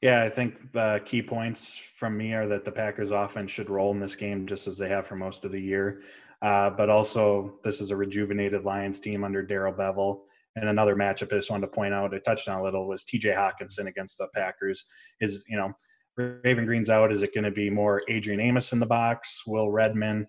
Yeah, 0.00 0.22
I 0.22 0.30
think 0.30 0.72
the 0.72 1.00
key 1.04 1.22
points 1.22 1.80
from 1.94 2.16
me 2.16 2.34
are 2.34 2.48
that 2.48 2.64
the 2.64 2.72
Packers 2.72 3.10
offense 3.10 3.50
should 3.52 3.70
roll 3.70 3.92
in 3.92 4.00
this 4.00 4.16
game 4.16 4.46
just 4.46 4.66
as 4.66 4.76
they 4.76 4.88
have 4.88 5.06
for 5.06 5.16
most 5.16 5.44
of 5.44 5.52
the 5.52 5.60
year. 5.60 6.02
Uh, 6.42 6.70
but 6.70 6.90
also, 6.90 7.54
this 7.62 7.80
is 7.80 7.92
a 7.92 7.96
rejuvenated 7.96 8.64
Lions 8.64 8.98
team 8.98 9.22
under 9.22 9.42
Darrell 9.42 9.72
Bevell. 9.72 10.22
And 10.56 10.68
another 10.68 10.96
matchup 10.96 11.32
I 11.32 11.36
just 11.36 11.50
wanted 11.50 11.66
to 11.66 11.72
point 11.72 11.94
out, 11.94 12.12
I 12.12 12.18
touched 12.18 12.48
on 12.48 12.58
a 12.58 12.62
little, 12.62 12.88
was 12.88 13.04
TJ 13.04 13.34
Hockenson 13.34 13.86
against 13.86 14.18
the 14.18 14.26
Packers. 14.34 14.84
Is, 15.20 15.44
you 15.48 15.56
know, 15.56 15.72
Raven 16.16 16.66
Greene's 16.66 16.90
out. 16.90 17.12
Is 17.12 17.22
it 17.22 17.32
going 17.32 17.44
to 17.44 17.50
be 17.50 17.70
more 17.70 18.02
Adrian 18.08 18.40
Amos 18.40 18.72
in 18.72 18.80
the 18.80 18.86
box, 18.86 19.44
Will 19.46 19.70
Redmond? 19.70 20.26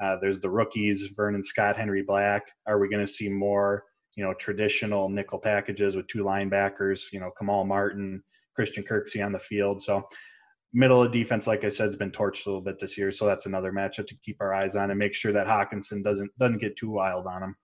Uh, 0.00 0.16
there's 0.20 0.40
the 0.40 0.50
rookies, 0.50 1.08
Vernon 1.16 1.42
Scott, 1.42 1.76
Henry 1.76 2.02
Black. 2.02 2.42
Are 2.66 2.78
we 2.78 2.88
going 2.88 3.04
to 3.04 3.12
see 3.12 3.28
more, 3.28 3.84
you 4.16 4.24
know, 4.24 4.34
traditional 4.34 5.08
nickel 5.08 5.38
packages 5.38 5.94
with 5.94 6.06
two 6.08 6.24
linebackers, 6.24 7.12
you 7.12 7.20
know, 7.20 7.30
Kamal 7.38 7.64
Martin, 7.64 8.22
Christian 8.54 8.82
Kirksey 8.82 9.24
on 9.24 9.32
the 9.32 9.38
field. 9.38 9.82
So 9.82 10.08
middle 10.72 11.02
of 11.02 11.12
defense, 11.12 11.46
like 11.46 11.64
I 11.64 11.68
said, 11.68 11.86
has 11.86 11.96
been 11.96 12.10
torched 12.10 12.46
a 12.46 12.50
little 12.50 12.62
bit 12.62 12.80
this 12.80 12.98
year. 12.98 13.12
So 13.12 13.26
that's 13.26 13.46
another 13.46 13.72
matchup 13.72 14.06
to 14.08 14.16
keep 14.24 14.38
our 14.40 14.54
eyes 14.54 14.74
on 14.74 14.90
and 14.90 14.98
make 14.98 15.14
sure 15.14 15.32
that 15.32 15.46
Hockenson 15.46 16.02
doesn't 16.02 16.36
doesn't 16.38 16.58
get 16.58 16.76
too 16.76 16.90
wild 16.90 17.26
on 17.26 17.42
him. 17.42 17.56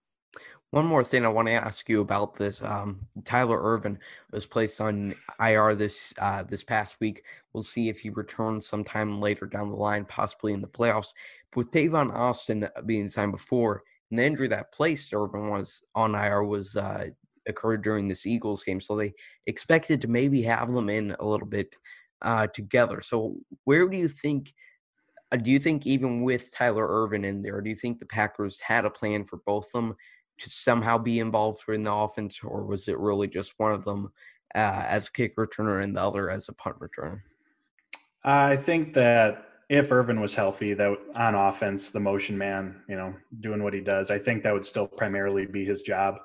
One 0.70 0.86
more 0.86 1.04
thing 1.04 1.26
I 1.26 1.28
want 1.28 1.48
to 1.48 1.52
ask 1.52 1.86
you 1.90 2.00
about 2.00 2.36
this: 2.36 2.62
um, 2.62 3.00
Tyler 3.24 3.60
Ervin 3.62 3.98
was 4.30 4.46
placed 4.46 4.80
on 4.80 5.14
IR 5.38 5.74
this 5.74 6.14
uh, 6.18 6.44
this 6.44 6.64
past 6.64 6.96
week. 7.00 7.24
We'll 7.52 7.62
see 7.62 7.90
if 7.90 8.00
he 8.00 8.08
returns 8.08 8.66
sometime 8.66 9.20
later 9.20 9.44
down 9.44 9.70
the 9.70 9.76
line, 9.76 10.06
possibly 10.06 10.54
in 10.54 10.62
the 10.62 10.68
playoffs. 10.68 11.12
But 11.50 11.58
with 11.58 11.70
Tavon 11.70 12.14
Austin 12.14 12.68
being 12.86 13.10
signed 13.10 13.32
before, 13.32 13.84
and 14.12 14.18
the 14.18 14.24
injury 14.24 14.48
that 14.48 14.72
placed 14.72 15.14
Ervin 15.14 15.48
was 15.48 15.82
on 15.94 16.14
IR 16.14 16.44
was 16.44 16.76
uh, 16.76 17.06
occurred 17.48 17.82
during 17.82 18.08
this 18.08 18.26
Eagles 18.26 18.62
game. 18.62 18.78
So 18.78 18.94
they 18.94 19.14
expected 19.46 20.02
to 20.02 20.08
maybe 20.08 20.42
have 20.42 20.70
them 20.70 20.90
in 20.90 21.16
a 21.18 21.26
little 21.26 21.46
bit 21.46 21.74
uh, 22.20 22.46
together. 22.48 23.00
So 23.00 23.36
where 23.64 23.88
do 23.88 23.96
you 23.96 24.08
think? 24.08 24.52
Uh, 25.32 25.38
do 25.38 25.50
you 25.50 25.58
think 25.58 25.86
even 25.86 26.20
with 26.20 26.54
Tyler 26.54 26.86
Ervin 26.86 27.24
in 27.24 27.40
there, 27.40 27.62
do 27.62 27.70
you 27.70 27.74
think 27.74 27.98
the 27.98 28.06
Packers 28.06 28.60
had 28.60 28.84
a 28.84 28.90
plan 28.90 29.24
for 29.24 29.38
both 29.46 29.64
of 29.68 29.72
them 29.72 29.96
to 30.40 30.50
somehow 30.50 30.98
be 30.98 31.18
involved 31.18 31.62
in 31.68 31.84
the 31.84 31.92
offense, 31.92 32.40
or 32.44 32.66
was 32.66 32.88
it 32.88 32.98
really 32.98 33.28
just 33.28 33.54
one 33.56 33.72
of 33.72 33.86
them 33.86 34.12
uh, 34.54 34.84
as 34.86 35.08
a 35.08 35.12
kick 35.12 35.36
returner 35.36 35.82
and 35.82 35.96
the 35.96 36.02
other 36.02 36.28
as 36.28 36.50
a 36.50 36.52
punt 36.52 36.76
returner? 36.80 37.22
I 38.24 38.56
think 38.56 38.92
that 38.92 39.51
if 39.72 39.90
Ervin 39.90 40.20
was 40.20 40.34
healthy, 40.34 40.74
that 40.74 40.94
on 41.16 41.34
offense, 41.34 41.90
the 41.90 41.98
motion 41.98 42.36
man, 42.36 42.82
you 42.90 42.94
know, 42.94 43.14
doing 43.40 43.62
what 43.62 43.72
he 43.72 43.80
does, 43.80 44.10
I 44.10 44.18
think 44.18 44.42
that 44.42 44.52
would 44.52 44.66
still 44.66 44.86
primarily 44.86 45.46
be 45.46 45.64
his 45.64 45.80
job. 45.80 46.16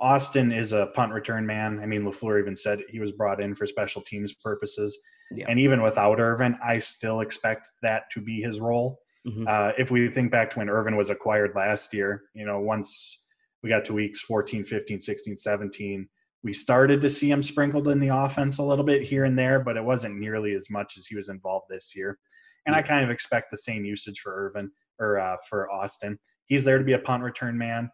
Austin 0.00 0.50
is 0.50 0.72
a 0.72 0.86
punt 0.86 1.12
return 1.12 1.46
man. 1.46 1.78
I 1.78 1.86
mean, 1.86 2.02
LaFleur 2.02 2.40
even 2.40 2.56
said 2.56 2.80
he 2.88 2.98
was 2.98 3.12
brought 3.12 3.40
in 3.40 3.54
for 3.54 3.68
special 3.68 4.02
teams 4.02 4.32
purposes. 4.34 4.98
Yeah. 5.30 5.46
And 5.48 5.60
even 5.60 5.80
without 5.80 6.18
Ervin, 6.18 6.58
I 6.62 6.80
still 6.80 7.20
expect 7.20 7.70
that 7.82 8.10
to 8.10 8.20
be 8.20 8.40
his 8.40 8.58
role. 8.58 8.98
Mm-hmm. 9.28 9.46
Uh, 9.48 9.70
if 9.78 9.92
we 9.92 10.08
think 10.08 10.32
back 10.32 10.50
to 10.50 10.58
when 10.58 10.68
Ervin 10.68 10.96
was 10.96 11.10
acquired 11.10 11.52
last 11.54 11.94
year, 11.94 12.24
you 12.34 12.44
know, 12.44 12.58
once 12.58 13.20
we 13.62 13.70
got 13.70 13.84
to 13.84 13.92
weeks 13.92 14.20
14, 14.22 14.64
15, 14.64 14.98
16, 14.98 15.36
17, 15.36 16.08
we 16.42 16.52
started 16.52 17.00
to 17.00 17.10
see 17.10 17.30
him 17.30 17.44
sprinkled 17.44 17.86
in 17.86 18.00
the 18.00 18.08
offense 18.08 18.58
a 18.58 18.62
little 18.64 18.84
bit 18.84 19.04
here 19.04 19.24
and 19.24 19.38
there, 19.38 19.60
but 19.60 19.76
it 19.76 19.84
wasn't 19.84 20.18
nearly 20.18 20.54
as 20.54 20.68
much 20.68 20.98
as 20.98 21.06
he 21.06 21.14
was 21.14 21.28
involved 21.28 21.66
this 21.70 21.94
year. 21.94 22.18
And. 22.66 22.74
I 22.76 22.82
kind 22.82 23.04
of 23.04 23.10
expect 23.10 23.50
the 23.50 23.56
same 23.56 23.84
usage 23.84 24.20
for 24.20 24.32
Ervin 24.32 24.70
or 24.98 25.18
uh, 25.18 25.36
for 25.48 25.70
Austin. 25.70 26.18
He's 26.46 26.64
there 26.64 26.78
to 26.78 26.84
be 26.84 26.94
a 26.94 26.98
punt 26.98 27.22
return 27.22 27.56
man 27.56 27.90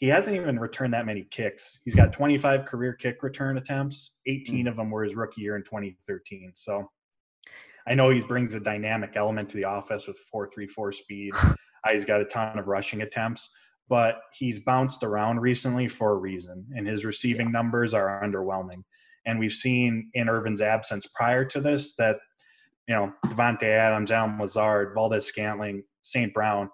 he 0.00 0.06
hasn't 0.06 0.34
even 0.34 0.58
returned 0.58 0.94
that 0.94 1.04
many 1.04 1.26
kicks. 1.30 1.78
He's 1.84 1.94
got 1.94 2.10
25 2.10 2.64
career 2.64 2.94
kick 2.94 3.22
return 3.22 3.58
attempts. 3.58 4.12
18 4.26 4.66
of 4.66 4.76
them 4.76 4.90
were 4.90 5.04
his 5.04 5.14
rookie 5.14 5.42
year 5.42 5.56
in 5.56 5.62
2013. 5.62 6.52
So 6.54 6.90
I 7.86 7.94
know 7.94 8.08
he 8.08 8.20
brings 8.20 8.54
a 8.54 8.60
dynamic 8.60 9.12
element 9.16 9.50
to 9.50 9.58
the 9.58 9.70
offense 9.70 10.08
with 10.08 10.16
4.34 10.34 10.94
speed. 10.94 11.32
Uh, 11.82 11.92
he's 11.92 12.04
got 12.04 12.20
a 12.20 12.26
ton 12.26 12.58
of 12.58 12.66
rushing 12.66 13.00
attempts, 13.00 13.48
but 13.88 14.20
he's 14.34 14.60
bounced 14.60 15.02
around 15.02 15.40
recently 15.40 15.88
for 15.88 16.12
a 16.12 16.16
reason, 16.16 16.66
and 16.76 16.86
his 16.86 17.06
receiving 17.06 17.50
numbers 17.50 17.94
are 17.94 18.22
underwhelming. 18.22 18.82
And 19.24 19.38
we've 19.38 19.50
seen 19.50 20.10
in 20.12 20.28
Ervin's 20.28 20.60
absence 20.60 21.06
prior 21.06 21.42
to 21.46 21.58
this 21.58 21.94
that 21.94 22.18
you 22.88 22.94
know 22.94 23.12
Davante 23.26 23.64
Adams, 23.64 24.10
Allen 24.10 24.38
Lazard, 24.38 24.94
Valdes-Scantling, 24.94 25.82
St. 26.02 26.32
Brown 26.32 26.70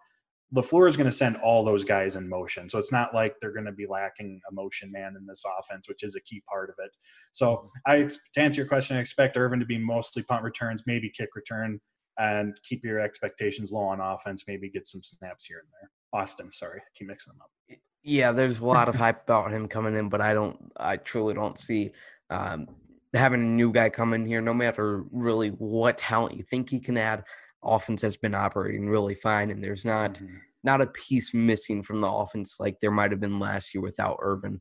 LaFleur 0.54 0.88
is 0.88 0.96
going 0.96 1.10
to 1.10 1.16
send 1.16 1.36
all 1.38 1.64
those 1.64 1.84
guys 1.84 2.14
in 2.14 2.28
motion. 2.28 2.68
So 2.68 2.78
it's 2.78 2.92
not 2.92 3.12
like 3.12 3.34
they're 3.40 3.52
going 3.52 3.66
to 3.66 3.72
be 3.72 3.86
lacking 3.86 4.40
a 4.48 4.54
motion 4.54 4.92
man 4.92 5.16
in 5.18 5.26
this 5.26 5.42
offense, 5.58 5.88
which 5.88 6.04
is 6.04 6.14
a 6.14 6.20
key 6.20 6.42
part 6.48 6.70
of 6.70 6.76
it. 6.84 6.90
So. 7.32 7.68
I, 7.86 8.02
to 8.34 8.40
answer 8.40 8.60
your 8.60 8.68
question, 8.68 8.96
I 8.96 9.00
expect 9.00 9.36
Ervin 9.36 9.58
to 9.60 9.66
be 9.66 9.78
mostly 9.78 10.22
punt 10.22 10.44
returns, 10.44 10.84
maybe 10.86 11.10
kick 11.10 11.30
return, 11.34 11.80
and 12.18 12.58
keep 12.66 12.84
your 12.84 13.00
expectations 13.00 13.72
low 13.72 13.82
on 13.82 14.00
offense. 14.00 14.44
Maybe 14.46 14.70
get 14.70 14.86
some 14.86 15.02
snaps 15.02 15.44
here 15.44 15.58
and 15.58 15.68
there. 15.80 15.90
Austin, 16.20 16.50
sorry, 16.50 16.80
I 16.80 16.88
keep 16.96 17.08
mixing 17.08 17.32
them 17.32 17.40
up. 17.42 17.78
Yeah, 18.02 18.32
there's 18.32 18.60
a 18.60 18.64
lot 18.66 18.88
of 18.88 18.94
hype 18.94 19.24
about 19.24 19.52
him 19.52 19.66
coming 19.66 19.94
in, 19.96 20.08
but 20.08 20.20
I 20.20 20.32
don't, 20.32 20.72
I 20.76 20.96
truly 20.96 21.34
don't 21.34 21.58
see 21.58 21.90
um, 22.30 22.68
having 23.16 23.40
a 23.40 23.44
new 23.44 23.72
guy 23.72 23.88
come 23.88 24.14
in 24.14 24.26
here, 24.26 24.40
no 24.40 24.54
matter 24.54 25.04
really 25.10 25.48
what 25.50 25.98
talent 25.98 26.36
you 26.36 26.42
think 26.42 26.70
he 26.70 26.80
can 26.80 26.96
add 26.96 27.24
offense 27.62 28.02
has 28.02 28.16
been 28.16 28.34
operating 28.34 28.88
really 28.88 29.14
fine, 29.14 29.50
and 29.50 29.62
there's 29.62 29.84
not 29.84 30.14
mm-hmm. 30.14 30.36
not 30.62 30.80
a 30.80 30.86
piece 30.86 31.34
missing 31.34 31.82
from 31.82 32.00
the 32.00 32.10
offense 32.10 32.56
like 32.60 32.78
there 32.80 32.90
might 32.90 33.10
have 33.10 33.20
been 33.20 33.38
last 33.38 33.74
year 33.74 33.82
without 33.82 34.18
Ervin. 34.22 34.60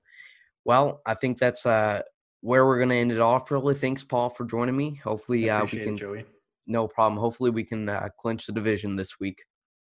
Well, 0.64 1.02
I 1.06 1.14
think 1.14 1.38
that's 1.38 1.66
uh, 1.66 2.02
where 2.42 2.66
we're 2.66 2.78
going 2.78 2.90
to 2.90 2.96
end 2.96 3.12
it 3.12 3.20
off. 3.20 3.52
Really, 3.52 3.76
thanks, 3.76 4.04
Paul, 4.04 4.30
for 4.32 4.46
joining 4.46 4.76
me. 4.76 4.96
Hopefully, 4.96 5.50
uh, 5.50 5.64
we 5.64 5.80
can. 5.80 5.98
It, 5.98 6.28
no 6.68 6.88
problem. 6.88 7.20
Hopefully, 7.20 7.52
we 7.52 7.64
can 7.64 7.88
uh, 7.88 8.10
clinch 8.20 8.48
the 8.48 8.54
division 8.54 8.96
this 8.96 9.20
week. 9.20 9.44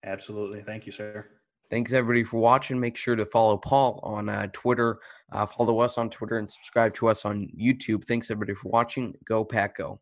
Absolutely. 0.06 0.62
Thank 0.62 0.86
you, 0.86 0.92
sir. 0.92 1.26
Thanks 1.70 1.94
everybody 1.94 2.24
for 2.24 2.40
watching. 2.40 2.80
Make 2.80 2.98
sure 2.98 3.16
to 3.16 3.26
follow 3.26 3.58
Paul 3.58 4.00
on 4.04 4.28
uh, 4.28 4.48
Twitter, 4.54 5.00
uh, 5.32 5.46
follow 5.46 5.80
us 5.80 5.98
on 5.98 6.10
Twitter, 6.10 6.38
and 6.38 6.52
subscribe 6.52 6.96
to 6.96 7.08
us 7.08 7.26
on 7.26 7.48
YouTube. 7.60 8.06
Thanks 8.06 8.32
everybody 8.32 8.56
for 8.56 8.70
watching. 8.70 9.14
Go 9.26 9.46
Pack 9.46 9.78
Go. 9.78 10.00